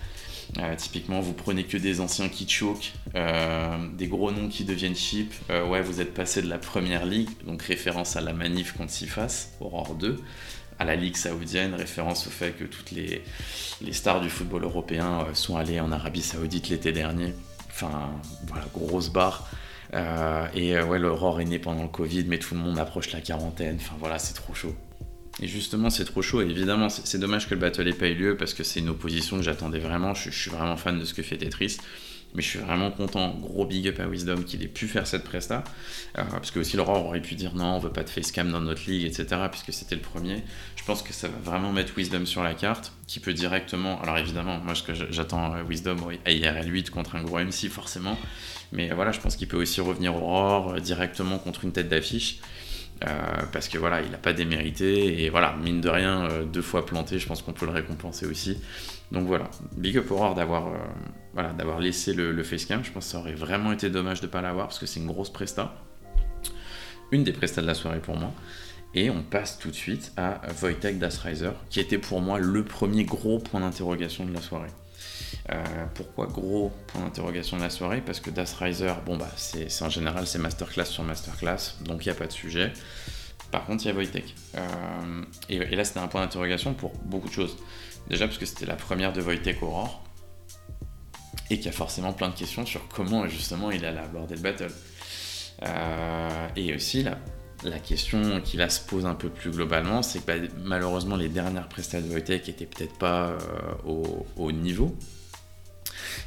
[0.58, 4.96] Euh, typiquement, vous prenez que des anciens qui choke, euh, des gros noms qui deviennent
[4.96, 5.32] cheap.
[5.50, 8.90] Euh, ouais, vous êtes passé de la première ligue, donc référence à la manif contre
[8.90, 10.18] Sifas, Aurore 2,
[10.78, 13.22] à la ligue saoudienne, référence au fait que toutes les,
[13.82, 17.34] les stars du football européen sont allées en Arabie Saoudite l'été dernier.
[17.68, 18.10] Enfin,
[18.46, 19.48] voilà, grosse barre.
[20.54, 23.76] et ouais, l'Aurore est né pendant le Covid, mais tout le monde approche la quarantaine.
[23.80, 24.74] Enfin voilà, c'est trop chaud.
[25.40, 26.42] Et justement, c'est trop chaud.
[26.42, 28.88] Et évidemment, c'est dommage que le battle n'ait pas eu lieu parce que c'est une
[28.88, 30.14] opposition que j'attendais vraiment.
[30.14, 31.78] Je, suis vraiment fan de ce que fait Tetris.
[32.34, 35.24] Mais je suis vraiment content, gros big up à Wisdom qu'il ait pu faire cette
[35.24, 35.64] presta.
[36.18, 38.60] Euh, parce que aussi Laurent aurait pu dire non, on veut pas de facecam dans
[38.60, 39.40] notre ligue, etc.
[39.50, 40.42] Puisque c'était le premier.
[40.76, 42.92] Je pense que ça va vraiment mettre Wisdom sur la carte.
[43.06, 44.02] Qui peut directement.
[44.02, 44.74] Alors évidemment, moi
[45.10, 45.96] j'attends euh, Wisdom
[46.26, 48.18] à IRL 8 contre un gros MC forcément.
[48.72, 52.40] Mais voilà, je pense qu'il peut aussi revenir Aurore euh, directement contre une tête d'affiche.
[53.04, 56.62] Euh, parce que voilà, il n'a pas démérité et voilà, mine de rien, euh, deux
[56.62, 58.60] fois planté, je pense qu'on peut le récompenser aussi.
[59.12, 60.76] Donc voilà, big up Aurore d'avoir euh,
[61.32, 62.82] voilà, d'avoir laissé le, le facecam.
[62.82, 64.98] Je pense que ça aurait vraiment été dommage de ne pas l'avoir parce que c'est
[64.98, 65.74] une grosse presta.
[67.12, 68.32] Une des prestas de la soirée pour moi.
[68.94, 73.04] Et on passe tout de suite à Wojtek Dasreiser, qui était pour moi le premier
[73.04, 74.70] gros point d'interrogation de la soirée.
[75.50, 78.02] Euh, pourquoi gros point d'interrogation de la soirée?
[78.04, 82.08] Parce que Das Riser, bon bah c'est en général c'est masterclass sur masterclass, donc il
[82.08, 82.72] n'y a pas de sujet.
[83.50, 84.34] Par contre, il y a Wojtek.
[84.56, 87.56] Euh, et, là, c'était un point d'interrogation pour beaucoup de choses.
[88.08, 90.04] Déjà parce que c'était la première de Wojtek Aurore,
[91.50, 94.42] et qu'il y a forcément plein de questions sur comment justement il allait aborder le
[94.42, 94.72] battle.
[95.62, 100.26] Euh, et aussi, la, question qui là se pose un peu plus globalement, c'est que
[100.26, 103.36] bah, malheureusement les dernières prestations de Wojtek étaient peut-être pas
[103.86, 104.94] au, niveau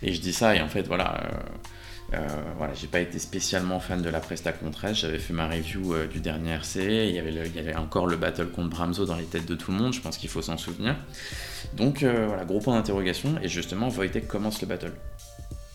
[0.03, 3.79] et je dis ça, et en fait, voilà, euh, euh, voilà j'ai pas été spécialement
[3.79, 7.19] fan de la Presta contre J'avais fait ma review euh, du dernier RC, il y,
[7.19, 10.17] avait encore le battle contre Bramzo dans les têtes de tout le monde, je pense
[10.17, 10.95] qu'il faut s'en souvenir.
[11.73, 14.93] Donc voilà, gros point d'interrogation, et justement, Wojtek commence le battle.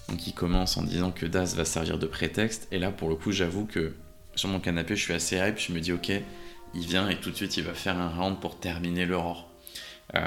[0.09, 3.17] Donc il commence en disant que Das va servir de prétexte, et là pour le
[3.17, 3.95] coup, j'avoue que
[4.35, 6.13] sur mon canapé, je suis assez hype, je me dis ok,
[6.75, 9.49] il vient et tout de suite il va faire un round pour terminer l'aurore.
[10.15, 10.21] Euh,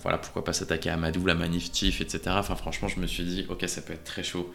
[0.00, 2.20] voilà, pourquoi pas s'attaquer à Madou, la manif etc.
[2.28, 4.52] Enfin, franchement, je me suis dit, ok, ça peut être très chaud.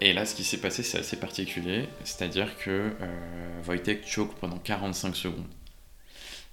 [0.00, 1.88] Et là, ce qui s'est passé, c'est assez particulier.
[2.04, 5.46] C'est-à-dire que euh, Wojtek choke pendant 45 secondes.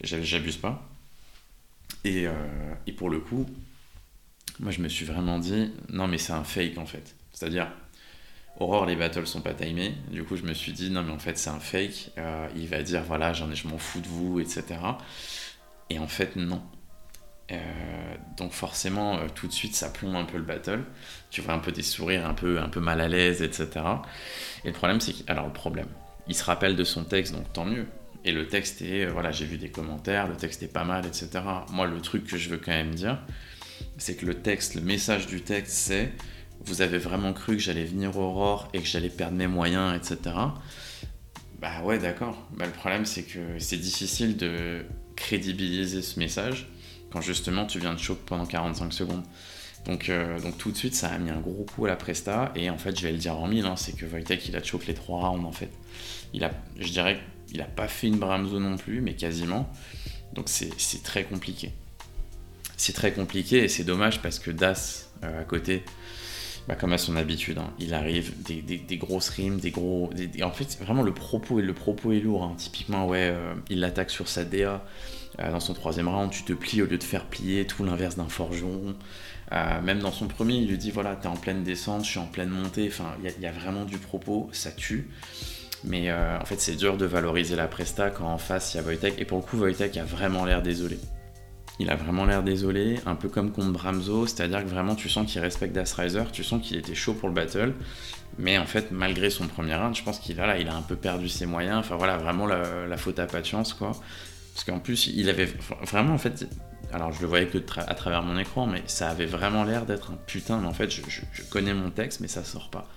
[0.02, 0.88] J'abuse pas.
[2.04, 2.34] Et, euh,
[2.88, 3.46] et, pour le coup,
[4.60, 7.16] moi, je me suis vraiment dit, non, mais c'est un fake en fait.
[7.34, 7.72] C'est-à-dire,
[8.60, 9.96] Aurore, les battles sont pas timés.
[10.12, 12.12] Du coup, je me suis dit, non, mais en fait, c'est un fake.
[12.18, 14.64] Euh, il va dire, voilà, j'en ai, je m'en fous de vous, etc.
[15.90, 16.62] Et en fait, non.
[17.52, 20.84] Euh, donc forcément, euh, tout de suite, ça plombe un peu le battle.
[21.32, 23.70] Tu vois un peu des sourires un peu, un peu mal à l'aise, etc.
[24.64, 25.32] Et le problème, c'est que...
[25.32, 25.88] Alors le problème,
[26.28, 27.88] il se rappelle de son texte, donc tant mieux.
[28.24, 29.06] Et le texte est...
[29.06, 31.30] Euh, voilà, j'ai vu des commentaires, le texte est pas mal, etc.
[31.72, 33.20] Moi, le truc que je veux quand même dire,
[33.98, 36.14] c'est que le texte, le message du texte, c'est...
[36.62, 40.36] Vous avez vraiment cru que j'allais venir Aurore et que j'allais perdre mes moyens, etc.
[41.60, 42.38] Bah ouais, d'accord.
[42.52, 44.84] Bah, le problème, c'est que c'est difficile de
[45.20, 46.68] crédibiliser ce message
[47.12, 49.24] quand justement tu viens de choc pendant 45 secondes.
[49.86, 52.52] Donc, euh, donc tout de suite, ça a mis un gros coup à la presta.
[52.56, 54.64] Et en fait, je vais le dire en mille, hein, c'est que Wojtek, il a
[54.64, 55.70] choc les trois rounds en fait.
[56.34, 59.70] Il a, je dirais qu'il a pas fait une Bramzo non plus, mais quasiment.
[60.34, 61.72] Donc c'est très compliqué.
[62.78, 65.84] C'est très compliqué et c'est dommage parce que Das, euh, à côté,
[66.68, 67.72] bah, comme à son habitude, hein.
[67.80, 70.12] il arrive des, grosses rimes, des gros.
[70.44, 72.44] en fait, vraiment, le propos, le propos est lourd.
[72.44, 72.54] Hein.
[72.58, 74.84] Typiquement, ouais, euh, il l'attaque sur sa DA.
[75.40, 78.18] Euh, dans son troisième round, tu te plies au lieu de faire plier, tout l'inverse
[78.18, 78.96] d'un forgeron.
[79.52, 82.20] Euh, même dans son premier, il lui dit voilà, t'es en pleine descente, je suis
[82.20, 82.88] en pleine montée.
[82.88, 85.10] Enfin, il y, a vraiment du propos, ça tue.
[85.86, 88.84] Mais en fait, c'est dur de valoriser la presta quand en face il y a
[88.84, 89.16] Wojtek.
[89.18, 91.00] Et pour le coup, Wojtek a vraiment l'air désolé.
[91.80, 95.32] Il a vraiment l'air désolé, un peu comme contre Bramzo, c'est-à-dire que vraiment tu sens
[95.32, 97.74] qu'il respecte Das Riser, tu sens qu'il était chaud pour le battle,
[98.38, 100.96] mais en fait, malgré son premier round, je pense qu'il a, il a un peu
[100.96, 101.78] perdu ses moyens.
[101.80, 103.92] Enfin voilà, vraiment la, faute à pas de chance, quoi.
[104.54, 105.50] Parce qu'en plus, il avait
[105.82, 106.48] vraiment, en fait,
[106.94, 110.12] alors je le voyais que à travers mon écran, mais ça avait vraiment l'air d'être
[110.12, 110.60] un putain.
[110.60, 111.02] Mais en fait, je,
[111.50, 112.88] connais mon texte, mais ça sort pas.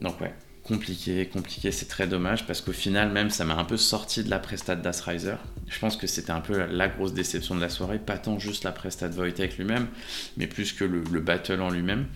[0.00, 3.76] Donc ouais, compliqué, compliqué, c'est très dommage parce qu'au final même ça m'a un peu
[3.76, 5.34] sorti de la prestat d'As Riser.
[5.68, 8.64] Je pense que c'était un peu la grosse déception de la soirée, pas tant juste
[8.64, 9.22] la prestat de
[9.56, 9.88] lui-même,
[10.36, 12.06] mais plus que le, battle en lui-même.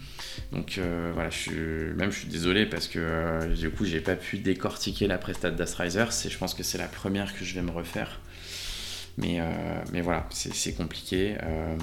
[0.52, 1.30] Donc euh, voilà,
[1.96, 5.50] même je suis désolé parce que euh, du coup j'ai pas pu décortiquer la prestat
[5.50, 8.20] d'As Riser, je pense que c'est la première que je vais me refaire.
[9.18, 9.44] Mais, euh,
[9.92, 11.36] mais voilà, c'est compliqué.
[11.42, 11.76] Euh,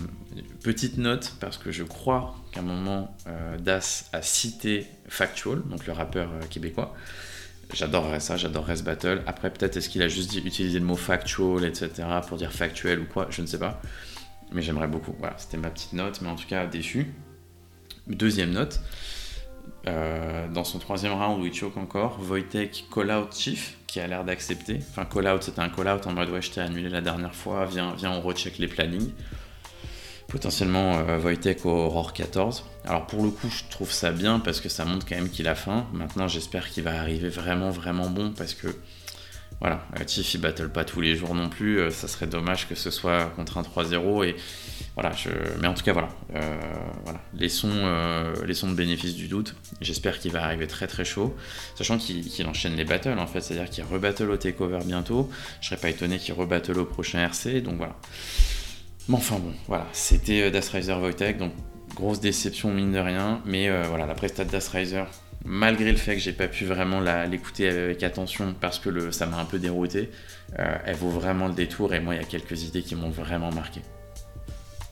[0.62, 5.88] petite note, parce que je crois qu'à un moment, euh, Das a cité Factual, donc
[5.88, 6.96] le rappeur québécois.
[7.74, 9.24] J'adorerais ça, j'adorerais ce battle.
[9.26, 11.90] Après, peut-être est-ce qu'il a juste utilisé le mot factual, etc.,
[12.28, 13.82] pour dire factuel ou quoi, je ne sais pas.
[14.52, 15.16] Mais j'aimerais beaucoup.
[15.18, 17.08] Voilà, c'était ma petite note, mais en tout cas, déçu.
[18.06, 18.80] Deuxième note,
[19.88, 24.08] euh, dans son troisième round où il choke encore, Wojtek call out Chief qui a
[24.08, 24.80] l'air d'accepter.
[24.90, 27.66] Enfin, call out, c'était un call out en mode ouais, je annulé la dernière fois,
[27.66, 29.12] viens, viens on recheck les plannings.
[30.28, 32.64] Potentiellement euh, Wojtek au Roar 14.
[32.86, 35.48] Alors pour le coup, je trouve ça bien parce que ça montre quand même qu'il
[35.48, 35.86] a faim.
[35.94, 38.68] Maintenant, j'espère qu'il va arriver vraiment, vraiment bon parce que
[39.60, 41.80] voilà, Chief il battle pas tous les jours non plus.
[41.80, 44.36] Euh, ça serait dommage que ce soit contre un 3-0 et
[44.96, 45.12] voilà,
[45.60, 46.10] mais en tout cas, voilà.
[46.36, 46.58] Euh,
[47.04, 47.20] voilà.
[47.34, 49.56] Laissons, euh, de bénéfice du doute.
[49.82, 51.36] J'espère qu'il va arriver très très chaud.
[51.76, 55.30] Sachant qu'il enchaîne les battles en fait, c'est-à-dire qu'il rebattle au takeover bientôt.
[55.62, 57.96] Je serais pas étonné qu'il rebattle au prochain RC, donc voilà.
[59.10, 61.52] Mais enfin bon, voilà, c'était euh, Riser Wojtek, donc
[61.94, 63.42] grosse déception mine de rien.
[63.46, 65.04] Mais euh, voilà, la prestat Riser,
[65.46, 69.38] malgré le fait que j'ai pas pu vraiment l'écouter avec attention parce que ça m'a
[69.38, 70.10] un peu dérouté,
[70.56, 73.52] elle vaut vraiment le détour et moi il y a quelques idées qui m'ont vraiment
[73.52, 73.82] marqué.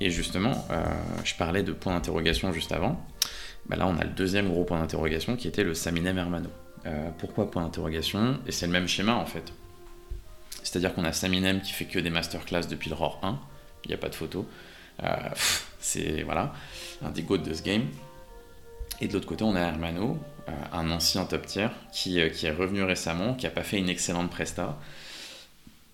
[0.02, 0.84] Et justement, euh,
[1.24, 3.06] je parlais de point d'interrogation juste avant.
[3.68, 6.50] Bah là, on a le deuxième gros point d'interrogation qui était le Saminem Hermano.
[6.88, 8.40] Euh, pourquoi point d'interrogation?
[8.48, 9.54] Et c'est le même schéma en fait.
[10.64, 13.40] C'est-à-dire qu'on a Saminem qui fait que des masterclass depuis le ROR 1,
[13.86, 14.48] il n'y a pas de photo.
[15.04, 15.16] Euh,
[15.80, 16.52] c'est voilà,
[17.06, 17.86] un des goats de ce game.
[19.02, 20.18] Et de l'autre côté, on a Hermano,
[20.74, 24.30] un ancien top tier, qui, qui, est revenu récemment, qui n'a pas fait une excellente
[24.30, 24.80] presta,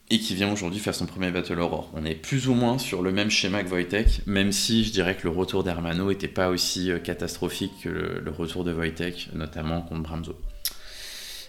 [0.09, 1.91] et qui vient aujourd'hui faire son premier Battle Aurore.
[1.93, 5.15] On est plus ou moins sur le même schéma que Wojtek, même si je dirais
[5.15, 9.81] que le retour d'Hermano n'était pas aussi euh, catastrophique que le, retour de Wojtek, notamment
[9.81, 10.39] contre Bramzo.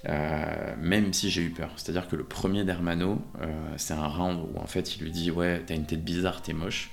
[0.08, 1.70] Euh, même si j'ai eu peur.
[1.76, 5.30] C'est-à-dire que le premier d'Hermano, euh, c'est un round où en fait il lui dit
[5.30, 6.90] Ouais, t'as une tête bizarre, t'es moche.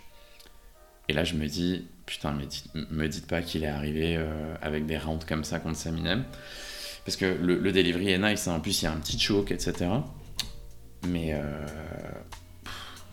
[1.07, 2.47] Et là je me dis Putain, mais
[2.91, 4.23] me dites pas qu'il est arrivé
[4.61, 6.23] avec des rounds comme ça contre Saminem.
[7.05, 8.53] Parce que le, le delivery est nice, hein.
[8.53, 9.85] en plus il y a un petit choke, etc.
[11.07, 11.65] Mais euh,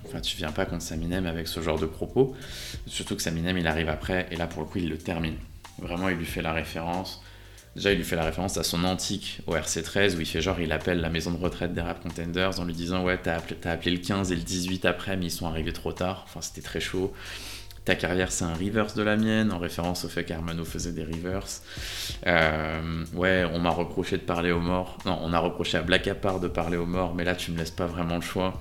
[0.07, 2.35] enfin, tu viens pas contre Saminem avec ce genre de propos.
[2.87, 5.37] Surtout que Saminem, il arrive après, et là, pour le coup, il le termine.
[5.78, 7.22] Vraiment, il lui fait la référence.
[7.74, 10.61] Déjà, il lui fait la référence à son antique au RC13 où il fait genre,
[10.61, 13.57] il appelle la maison de retraite des rap contenders en lui disant Ouais, t'as appelé,
[13.64, 16.22] as appelé le 15 et le 18 après, mais ils sont arrivés trop tard.
[16.26, 17.14] Enfin, c'était très chaud.
[17.84, 21.04] Ta carrière, c'est un reverse de la mienne, en référence au fait qu'Armano faisait des
[21.04, 21.62] reverse.
[22.28, 24.98] Euh, ouais, on m'a reproché de parler aux morts.
[25.04, 27.58] Non, on a reproché à Black Apart de parler aux morts, mais là, tu me
[27.58, 28.60] laisses pas vraiment le choix.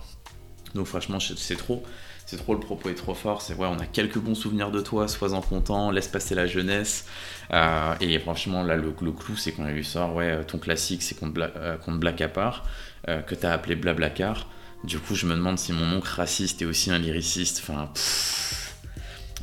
[0.73, 1.83] Donc, franchement, c'est trop.
[2.25, 3.43] C'est trop, le propos est trop fort.
[3.43, 7.05] C'est ouais, on a quelques bons souvenirs de toi, sois-en content, laisse passer la jeunesse.
[7.51, 11.51] Euh, et franchement, là, le, clou, c'est qu'on lui sort, ouais, ton classique, c'est contre,
[11.57, 12.65] euh, Black Apart,
[13.05, 14.47] que t'as appelé Blablacar.
[14.83, 17.61] Du coup, je me demande si mon oncle raciste est aussi un lyriciste.
[17.61, 17.91] Enfin,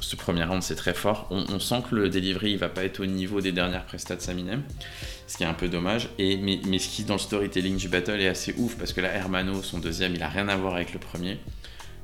[0.00, 1.26] ce premier round, c'est très fort.
[1.30, 4.20] On, sent que le delivery, il va pas être au niveau des dernières prestats de
[4.20, 4.62] Saminem,
[5.26, 6.08] ce qui est un peu dommage.
[6.18, 9.00] Et, mais, mais, ce qui, dans le storytelling du battle, est assez ouf, parce que
[9.00, 11.38] là, Hermano, son deuxième, il a rien à voir avec le premier.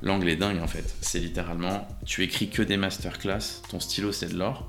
[0.01, 0.95] L'angle est dingue, en fait.
[1.01, 4.67] C'est littéralement, tu écris que des masterclass, ton stylo, c'est de l'or,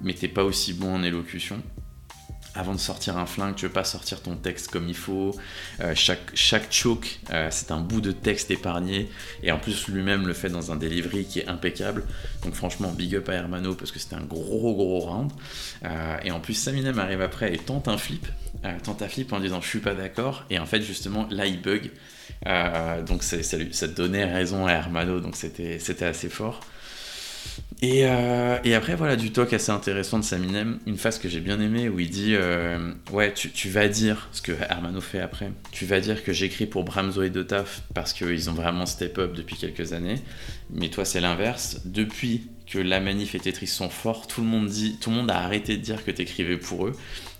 [0.00, 1.62] mais t'es pas aussi bon en élocution
[2.54, 5.36] avant de sortir un flingue, tu veux pas sortir ton texte comme il faut.
[5.80, 9.10] Euh, chaque, chaque choke, euh, c'est un bout de texte épargné.
[9.42, 12.04] Et en plus, lui-même le fait dans un delivery qui est impeccable.
[12.42, 15.32] Donc franchement, big up à Hermano parce que c'était un gros gros round.
[15.84, 18.26] Euh, et en plus, Saminem arrive après et tente un flip.
[18.84, 20.44] tente un flip en disant je suis pas d'accord.
[20.50, 21.90] Et en fait, justement, là, il bug.
[23.06, 25.18] donc ça, ça donnait raison à Hermano.
[25.18, 26.60] Donc c'était assez fort.
[27.82, 31.60] Euh, et, après, voilà, du talk assez intéressant de Saminem, une phase que j'ai bien
[31.60, 35.52] aimée où il dit euh, Ouais, tu, vas dire ce que Hermano fait après.
[35.70, 39.34] Tu vas dire que j'écris pour Bramzo et Dotaf parce qu'ils ont vraiment step up
[39.34, 40.20] depuis quelques années.
[40.70, 41.80] Mais toi, c'est l'inverse.
[41.84, 45.30] Depuis que la manif et Tetris sont forts, tout le monde, dit, tout le monde
[45.30, 46.92] a arrêté de dire que tu écrivais pour eux,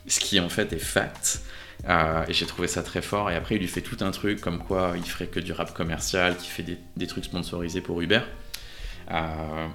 [0.07, 1.41] ce qui en fait est fact.
[1.89, 3.31] Euh, et j'ai trouvé ça très fort.
[3.31, 5.73] Et après, il lui fait tout un truc comme quoi il ferait que du rap
[5.73, 8.21] commercial, qui fait des, des trucs sponsorisés pour Uber.
[9.11, 9.69] Euh,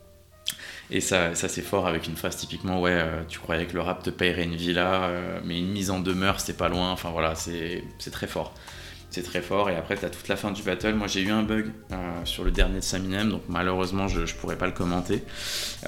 [0.90, 4.02] et ça, c'est fort avec une phrase typiquement, ouais, euh, tu croyais que le rap
[4.02, 6.90] te payerait une villa, euh, mais une mise en demeure, c'est pas loin.
[6.90, 8.54] Enfin voilà, c'est très fort.
[9.10, 9.70] C'est très fort.
[9.70, 10.94] Et après, tu as toute la fin du battle.
[10.94, 11.72] Moi, j'ai eu un bug
[12.24, 15.24] sur le dernier de Saminem, donc malheureusement, je, je pourrais pas le commenter.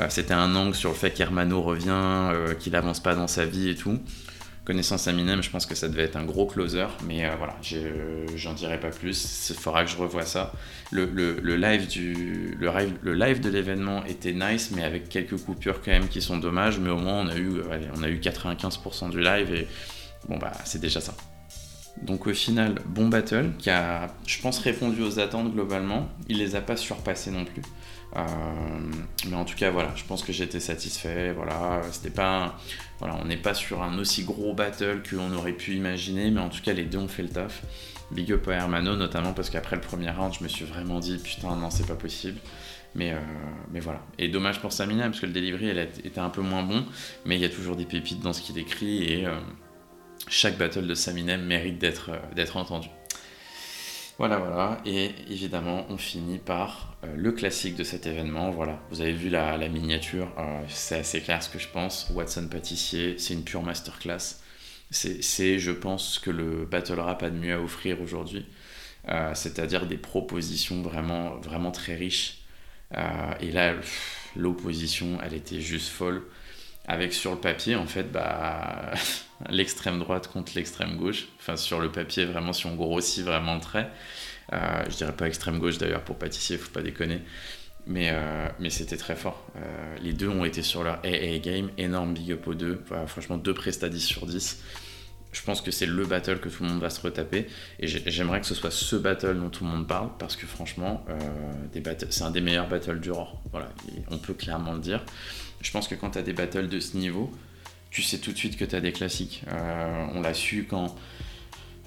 [0.09, 3.76] C'était un angle sur le fait qu'Hermano revient, qu'il avance pas dans sa vie et
[3.76, 4.01] tout.
[4.64, 7.56] Connaissant Eminem, je pense que ça devait être un gros closer, mais voilà,
[8.36, 9.50] j'en dirai pas plus.
[9.50, 10.52] Il faudra que je revoie ça.
[10.92, 11.04] Le,
[11.56, 16.38] live, du, le, de l'événement était nice, mais avec quelques coupures quand même qui sont
[16.38, 16.78] dommages.
[16.78, 17.60] Mais au moins, on a eu,
[17.96, 19.66] on a eu 95% du live et
[20.28, 21.14] bon, bah, c'est déjà ça.
[22.00, 26.08] Donc au final, bon battle qui a, je pense, répondu aux attentes globalement.
[26.28, 27.62] Il les a pas surpassés non plus.
[28.16, 28.22] Euh,
[29.28, 31.32] mais en tout cas, voilà, je pense que j'étais satisfait.
[31.32, 32.58] Voilà, c'était pas,
[32.98, 36.48] voilà, on n'est pas sur un aussi gros battle qu'on aurait pu imaginer, mais en
[36.48, 37.62] tout cas, les deux ont fait le taf.
[38.10, 41.18] Big up à Hermano, notamment parce qu'après le premier round, je me suis vraiment dit
[41.18, 42.38] putain, non, c'est pas possible.
[42.94, 43.18] Mais, euh,
[43.70, 44.02] mais voilà.
[44.18, 45.70] Et dommage pour Samina, parce que le delivery
[46.04, 46.84] était un peu moins bon,
[47.24, 49.26] mais il y a toujours des pépites dans ce qu'il écrit et.
[49.26, 49.38] Euh,
[50.28, 52.88] chaque battle de Saminem mérite d'être entendu.
[54.18, 54.80] Voilà, voilà.
[54.84, 58.50] Et évidemment, on finit par euh, le classique de cet événement.
[58.50, 62.10] Voilà, vous avez vu la, miniature, euh, c'est assez clair ce que je pense.
[62.14, 64.36] Watson pâtissier, c'est une pure masterclass.
[64.90, 68.46] C'est, je pense, ce que le battle rap a de mieux à offrir aujourd'hui.
[69.34, 72.42] c'est-à-dire des propositions vraiment, vraiment très riches.
[73.40, 73.74] et là,
[74.36, 76.22] l'opposition, elle était juste folle
[76.86, 78.92] avec sur le papier en fait bah,
[79.51, 81.28] l'extrême droite contre l'extrême gauche.
[81.38, 83.90] Enfin sur le papier vraiment si on grossit vraiment le trait.
[84.53, 87.20] Euh, je dirais pas extrême gauche d'ailleurs pour pâtissier, faut pas déconner.
[87.86, 89.45] Mais, euh, mais c'était très fort.
[89.57, 92.80] Euh, les deux ont été sur leur AA game, énorme big up aux deux.
[93.07, 94.62] franchement, deux prestats 10 sur 10.
[95.32, 97.47] Je pense que c'est le battle que tout le monde va se retaper.
[97.80, 101.05] Et j'aimerais que ce soit ce battle dont tout le monde parle, parce que franchement,
[102.11, 103.40] c'est un des meilleurs battles du Roar.
[103.51, 103.70] Voilà,
[104.11, 105.03] on peut clairement le dire
[105.62, 107.30] je pense que quand tu as des battles de ce niveau,
[107.93, 109.43] tu sais tout de suite que tu as des classiques.
[109.49, 110.97] Euh, on l'a su quand.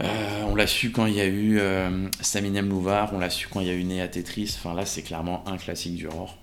[0.01, 3.47] Euh, on l'a su quand il y a eu euh, Saminem Louvard, on l'a su
[3.47, 4.55] quand il y a eu Néa Tetris.
[4.57, 6.35] Enfin là, c'est clairement un classique du Roar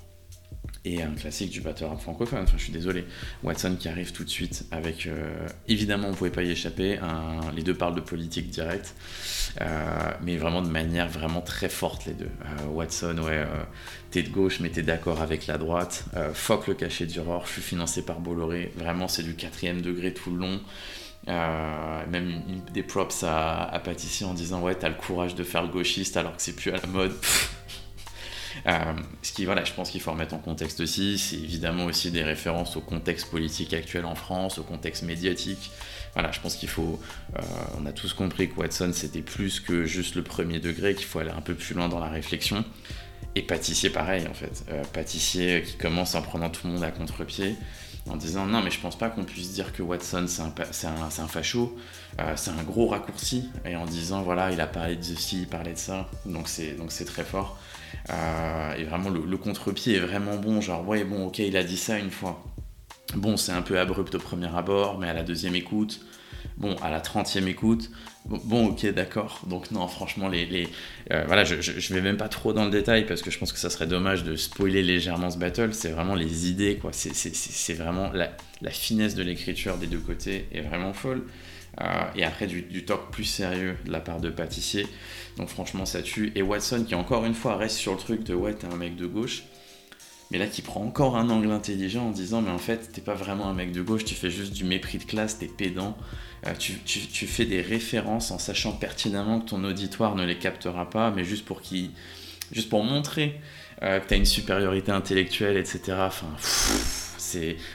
[0.85, 2.41] et un classique du batteur rap francophone.
[2.43, 3.05] Enfin, je suis désolé.
[3.43, 5.07] Watson qui arrive tout de suite avec.
[5.07, 6.99] Euh, évidemment, on pouvait pas y échapper.
[7.55, 8.95] les deux parlent de politique directe,
[9.61, 12.31] euh, mais vraiment de manière vraiment très forte, les deux.
[12.45, 13.47] Euh, Watson, ouais,
[14.11, 16.05] t'es de gauche, mais t'es d'accord avec la droite.
[16.35, 18.73] fuck le cachet du je suis financé par Bolloré.
[18.77, 20.61] Vraiment, c'est du quatrième degré tout le long.
[22.11, 22.43] même
[22.75, 23.81] des props à, à
[24.25, 26.79] en disant ouais t'as le courage de faire le gauchiste alors que c'est plus à
[26.79, 27.13] la mode
[29.23, 32.23] ce qui, voilà, je pense qu'il faut remettre en contexte aussi, c'est évidemment aussi des
[32.23, 35.71] références au contexte politique actuel en France, au contexte médiatique.
[36.15, 37.01] Voilà, je pense qu'il faut.
[37.37, 37.43] Euh,
[37.79, 41.19] on a tous compris que Watson c'était plus que juste le premier degré, qu'il faut
[41.19, 42.65] aller un peu plus loin dans la réflexion.
[43.35, 44.65] Et pâtissier, pareil en fait.
[44.71, 47.57] Euh, pâtissier qui commence en prenant tout le monde à contre-pied,
[48.11, 50.53] en disant non, mais je pense pas qu'on puisse dire que Watson c'est un,
[50.91, 51.75] un, un, facho,
[52.37, 55.73] c'est un gros raccourci, et en disant voilà, il a parlé de ceci, il parlait
[55.73, 57.59] de ça, donc c'est très fort.
[58.11, 60.61] Euh, et vraiment, le, contre-pied est vraiment bon.
[60.61, 62.43] Genre, ouais, bon, ok, il a dit ça une fois.
[63.15, 66.01] Bon, c'est un peu abrupt au premier abord, mais à la deuxième écoute,
[66.57, 67.91] bon, à la trentième écoute,
[68.25, 69.41] bon, ok, d'accord.
[69.47, 70.47] Donc, non, franchement, les.
[70.47, 70.69] les
[71.13, 73.53] euh, voilà, je, je, vais même pas trop dans le détail parce que je pense
[73.53, 75.75] que ça serait dommage de spoiler légèrement ce battle.
[75.75, 76.91] C'est vraiment les idées, quoi.
[76.93, 78.31] C'est vraiment la,
[78.71, 81.23] finesse de l'écriture des deux côtés est vraiment folle.
[81.81, 81.85] Euh,
[82.17, 84.87] et après, du, talk plus sérieux de la part de pâtissier.
[85.37, 86.33] Donc franchement, ça tue.
[86.35, 88.97] Et Watson, qui encore une fois reste sur le truc de ouais, t'es un mec
[88.97, 89.45] de gauche,
[90.31, 93.15] mais là qui prend encore un angle intelligent en disant mais en fait, t'es pas
[93.15, 95.97] vraiment un mec de gauche, tu fais juste du mépris de classe, t'es pédant.
[96.47, 101.13] Euh, tu, fais des références en sachant pertinemment que ton auditoire ne les captera pas,
[101.13, 101.93] mais juste pour, qui,
[102.51, 103.41] juste pour montrer
[103.83, 105.81] euh, que t'as une supériorité intellectuelle, etc.
[106.01, 106.27] Enfin,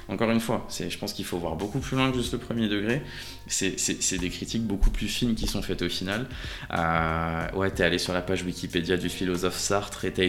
[0.07, 2.67] encore une fois, je pense qu'il faut voir beaucoup plus loin que juste le premier
[2.67, 3.01] degré.
[3.47, 6.27] C'est, des critiques beaucoup plus fines qui sont faites au final.
[6.73, 10.23] Euh, ouais, t'es allé sur la page Wikipédia du philosophe Sartre et t'as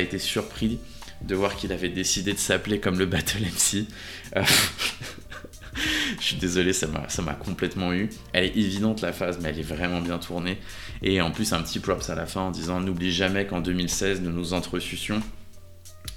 [0.00, 0.78] été, surpris
[1.22, 3.86] de voir qu'il avait décidé de s'appeler comme le Battle MC.
[4.36, 4.42] Euh,
[6.20, 8.10] je suis désolé, ça m'a, complètement eu.
[8.32, 10.58] Elle est évidente la phase, mais elle est vraiment bien tournée.
[11.02, 14.22] Et en plus, un petit props à la fin en disant N'oublie jamais qu'en 2016,
[14.22, 15.20] nous nous entresucions.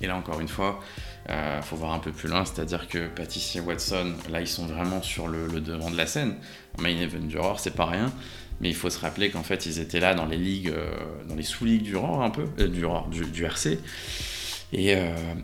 [0.01, 0.79] Et là, encore une fois,
[1.27, 4.65] il euh, faut voir un peu plus loin, c'est-à-dire que Pâtissier Watson, là, ils sont
[4.65, 6.35] vraiment sur le, devant de la scène.
[6.79, 8.11] Main Event du Roar, c'est pas rien.
[8.61, 10.89] Mais il faut se rappeler qu'en fait, ils étaient là dans les ligues, euh,
[11.27, 13.79] dans les sous-ligues du Roar, un peu, euh, du, Roar, du, RC.
[14.71, 14.95] Et,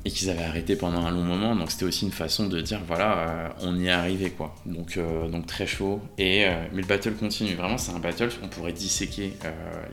[0.05, 1.55] qu'ils avaient arrêté pendant un long moment.
[1.55, 4.53] Donc c'était aussi une façon de dire voilà, on y est arrivé quoi.
[4.67, 4.99] Donc,
[5.31, 5.99] donc très chaud.
[6.19, 7.55] Mais le battle continue.
[7.55, 9.33] Vraiment, c'est un battle, on pourrait disséquer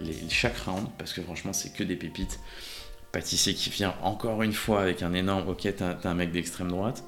[0.00, 2.40] les, chaque round parce que franchement, c'est que des pépites
[3.12, 7.04] pâtissier qui vient encore une fois avec un énorme ok t'es un mec d'extrême droite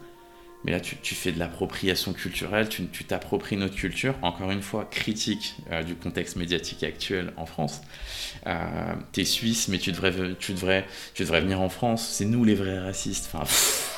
[0.65, 5.57] mais là tu, fais de l'appropriation culturelle tu t'appropries notre culture encore une fois critique
[5.71, 7.81] euh, du contexte médiatique actuel en France
[8.47, 12.45] euh, t'es suisse mais tu devrais tu devrais tu devrais venir en France c'est nous
[12.45, 13.45] les vrais racistes enfin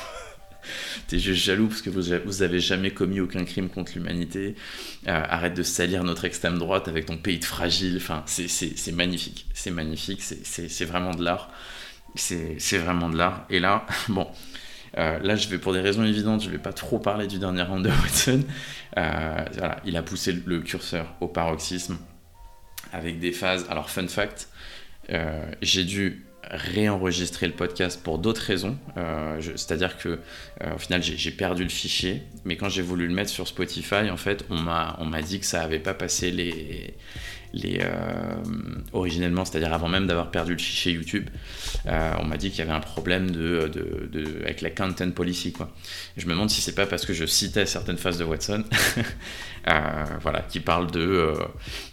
[1.07, 4.55] T'es juste jaloux parce que vous, vous avez jamais commis aucun crime contre l'humanité.
[5.07, 7.95] Euh, arrête de salir notre extrême droite avec ton pays de fragile.
[7.97, 9.45] Enfin, c'est magnifique.
[9.53, 10.21] C'est magnifique.
[10.21, 11.49] C'est vraiment de l'art.
[12.17, 13.45] C'est vraiment de l'art.
[13.49, 14.27] Et là, bon.
[14.97, 17.61] Euh, là, je vais pour des raisons évidentes, je vais pas trop parler du dernier
[17.61, 18.43] round de Watson.
[18.97, 21.97] Euh, voilà, il a poussé le curseur au paroxysme
[22.93, 23.67] avec des phases.
[23.69, 24.49] Alors, fun fact,
[25.61, 28.77] j'ai dû réenregistrer le podcast pour d'autres raisons.
[28.97, 30.19] Euh, c'est-à-dire que
[30.63, 34.09] euh, au final j'ai perdu le fichier, mais quand j'ai voulu le mettre sur Spotify,
[34.09, 36.95] en fait, on m'a dit que ça n'avait pas passé les,
[37.57, 38.35] les, euh,
[38.93, 41.29] originellement, c'est-à-dire avant même d'avoir perdu le fichier YouTube,
[41.87, 43.29] euh, on m'a dit qu'il y avait un problème
[44.43, 45.53] avec la content policy.
[46.15, 48.63] Je me demande si c'est pas parce que je citais certaines phases de Watson,
[49.67, 51.33] euh, voilà, qui parlent de,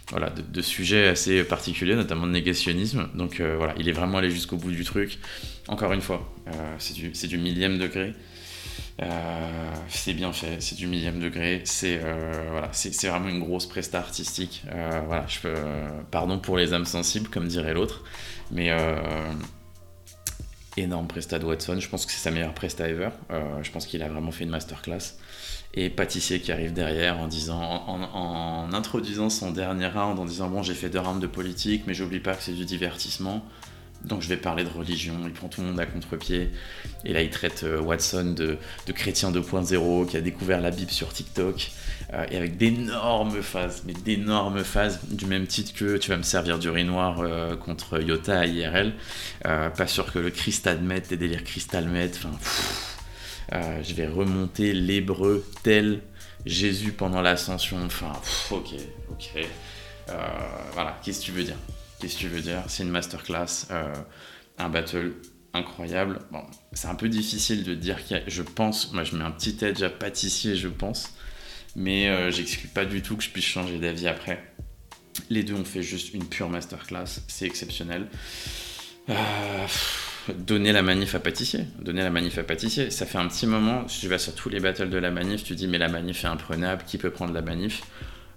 [0.09, 3.07] voilà, de, sujets assez particuliers, notamment de négationnisme.
[3.15, 5.17] Donc voilà, il est vraiment allé jusqu'au bout du truc.
[5.67, 6.31] Encore une fois,
[6.77, 8.13] c'est du millième degré.
[9.01, 13.65] Euh, c'est bien fait, c'est du millième degré, c'est euh, voilà, c'est vraiment une grosse
[13.65, 14.63] presta artistique.
[14.71, 15.25] Euh, voilà,
[16.11, 18.03] pardon pour les âmes sensibles, comme dirait l'autre,
[18.51, 18.71] mais
[20.77, 21.77] énorme presta de Watson.
[21.79, 23.09] Je pense que c'est sa meilleure presta ever.
[23.61, 25.17] je pense qu'il a vraiment fait une masterclass.
[25.77, 30.63] Et pâtissier qui arrive derrière en disant, en introduisant son dernier round, en disant bon
[30.63, 33.45] j'ai fait deux rounds de politique, mais j'oublie pas que c'est du divertissement.
[34.05, 36.51] Donc je vais parler de religion, il prend tout le monde à contre-pied.
[37.05, 38.57] Et là, il traite euh, Watson de,
[38.93, 41.71] chrétien 2.0 qui a découvert la Bible sur TikTok.
[42.13, 46.23] Euh, et avec d'énormes phases, mais d'énormes phases, du même titre que tu vas me
[46.23, 48.93] servir du riz noir euh, contre Yota à IRL.
[49.43, 52.19] pas sûr que le Christ admette, des délires Christ admette.
[52.23, 56.01] Enfin, je vais remonter l'hébreu tel
[56.45, 57.77] Jésus pendant l'ascension.
[57.83, 58.11] Enfin,
[58.51, 58.75] ok,
[59.09, 59.45] ok.
[60.73, 61.57] voilà, qu'est-ce que tu veux dire?
[61.99, 62.63] Qu'est-ce que tu veux dire?
[62.67, 63.93] C'est une masterclass, euh,
[64.57, 65.13] un battle
[65.53, 66.19] incroyable.
[66.31, 66.43] Bon,
[66.73, 69.31] c'est un peu difficile de dire qu'il y a, je pense, moi je mets un
[69.31, 71.13] petit edge à pâtissier, je pense,
[71.75, 74.53] mais euh, j'exclus pas du tout que je puisse changer d'avis après.
[75.29, 78.07] Les deux ont fait juste une pure masterclass, c'est exceptionnel.
[79.09, 79.15] Euh,
[80.37, 82.89] donner la manif à pâtissier, donner la manif à pâtissier.
[82.89, 85.43] Ça fait un petit moment, si tu vas sur tous les battles de la manif,
[85.43, 87.83] tu dis mais la manif est imprenable, qui peut prendre la manif?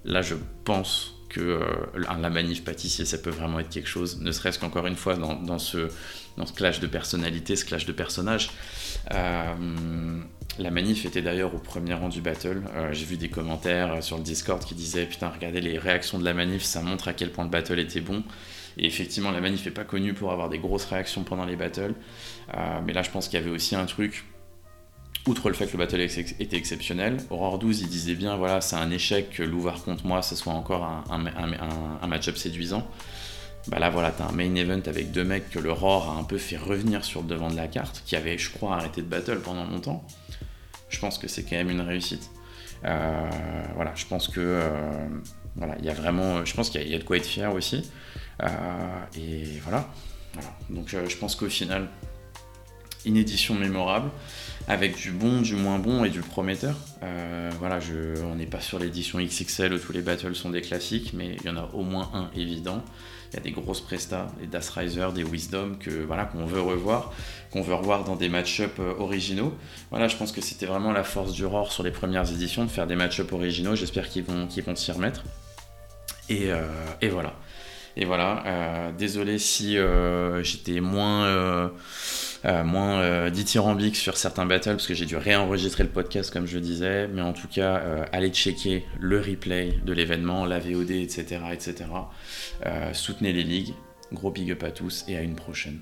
[0.05, 1.61] Là, je pense que euh,
[1.95, 5.59] la manif pâtissier, ça peut vraiment être quelque chose, ne serait-ce qu'encore une fois dans,
[5.59, 5.89] ce,
[6.57, 8.51] clash de personnalité, ce clash de personnages.
[9.13, 10.21] Euh,
[10.59, 12.63] la manif était d'ailleurs au premier rang du battle.
[12.75, 16.25] Euh, j'ai vu des commentaires sur le Discord qui disaient Putain, regardez les réactions de
[16.25, 18.23] la manif, ça montre à quel point le battle était bon.
[18.77, 21.95] Et effectivement, la manif n'est pas connue pour avoir des grosses réactions pendant les battles.
[22.87, 24.25] mais là, je pense qu'il y avait aussi un truc
[25.29, 28.77] outre le fait que le battle était exceptionnel, Aurore 12 il disait bien voilà c'est
[28.77, 32.87] un échec que Louvard contre moi ce soit encore un, match-up séduisant.
[33.67, 36.39] Bah là voilà t'as un main event avec deux mecs que l'Aurore a un peu
[36.39, 39.41] fait revenir sur le devant de la carte, qui avait je crois arrêté de battle
[39.41, 40.03] pendant longtemps.
[40.89, 42.31] Je pense que c'est quand même une réussite.
[42.85, 43.31] Euh,
[43.75, 45.09] voilà, je pense que euh,
[45.57, 47.91] voilà, il y a vraiment, je pense qu'il y, a de quoi être fier aussi.
[48.43, 48.49] Euh,
[49.19, 49.87] et voilà,
[50.71, 51.89] Donc je pense qu'au final,
[53.05, 54.11] une édition mémorable
[54.69, 56.77] avec du bon, du moins bon et du prometteur.
[57.03, 57.79] Euh, voilà,
[58.25, 61.47] on n'est pas sur l'édition XXL où tous les battles sont des classiques, mais il
[61.47, 62.85] y en a au moins un évident.
[63.33, 66.61] Il y a des grosses prestas, des Das Riser, des Wisdom que voilà qu'on veut
[66.61, 67.13] revoir,
[67.51, 69.55] qu'on veut revoir dans des match-up euh, originaux.
[69.91, 72.71] Voilà, je pense que c'était vraiment la force du Roar sur les premières éditions de
[72.71, 73.75] faire des match-up originaux.
[73.75, 75.25] J'espère qu'ils vont, qu'ils vont s'y remettre.
[76.29, 76.67] Et, euh,
[77.01, 77.35] et, voilà.
[77.97, 78.93] Et voilà.
[78.97, 79.77] désolé si
[80.43, 81.73] j'étais moins
[82.45, 86.47] euh, moins euh, dithyrambique sur certains battles parce que j'ai dû réenregistrer le podcast comme
[86.47, 90.91] je disais, mais en tout cas, euh, allez checker le replay de l'événement, la VOD,
[90.91, 91.41] etc.
[91.53, 91.87] etc.
[92.93, 93.75] soutenez les ligues.
[94.13, 95.81] Gros big up à tous et à une prochaine.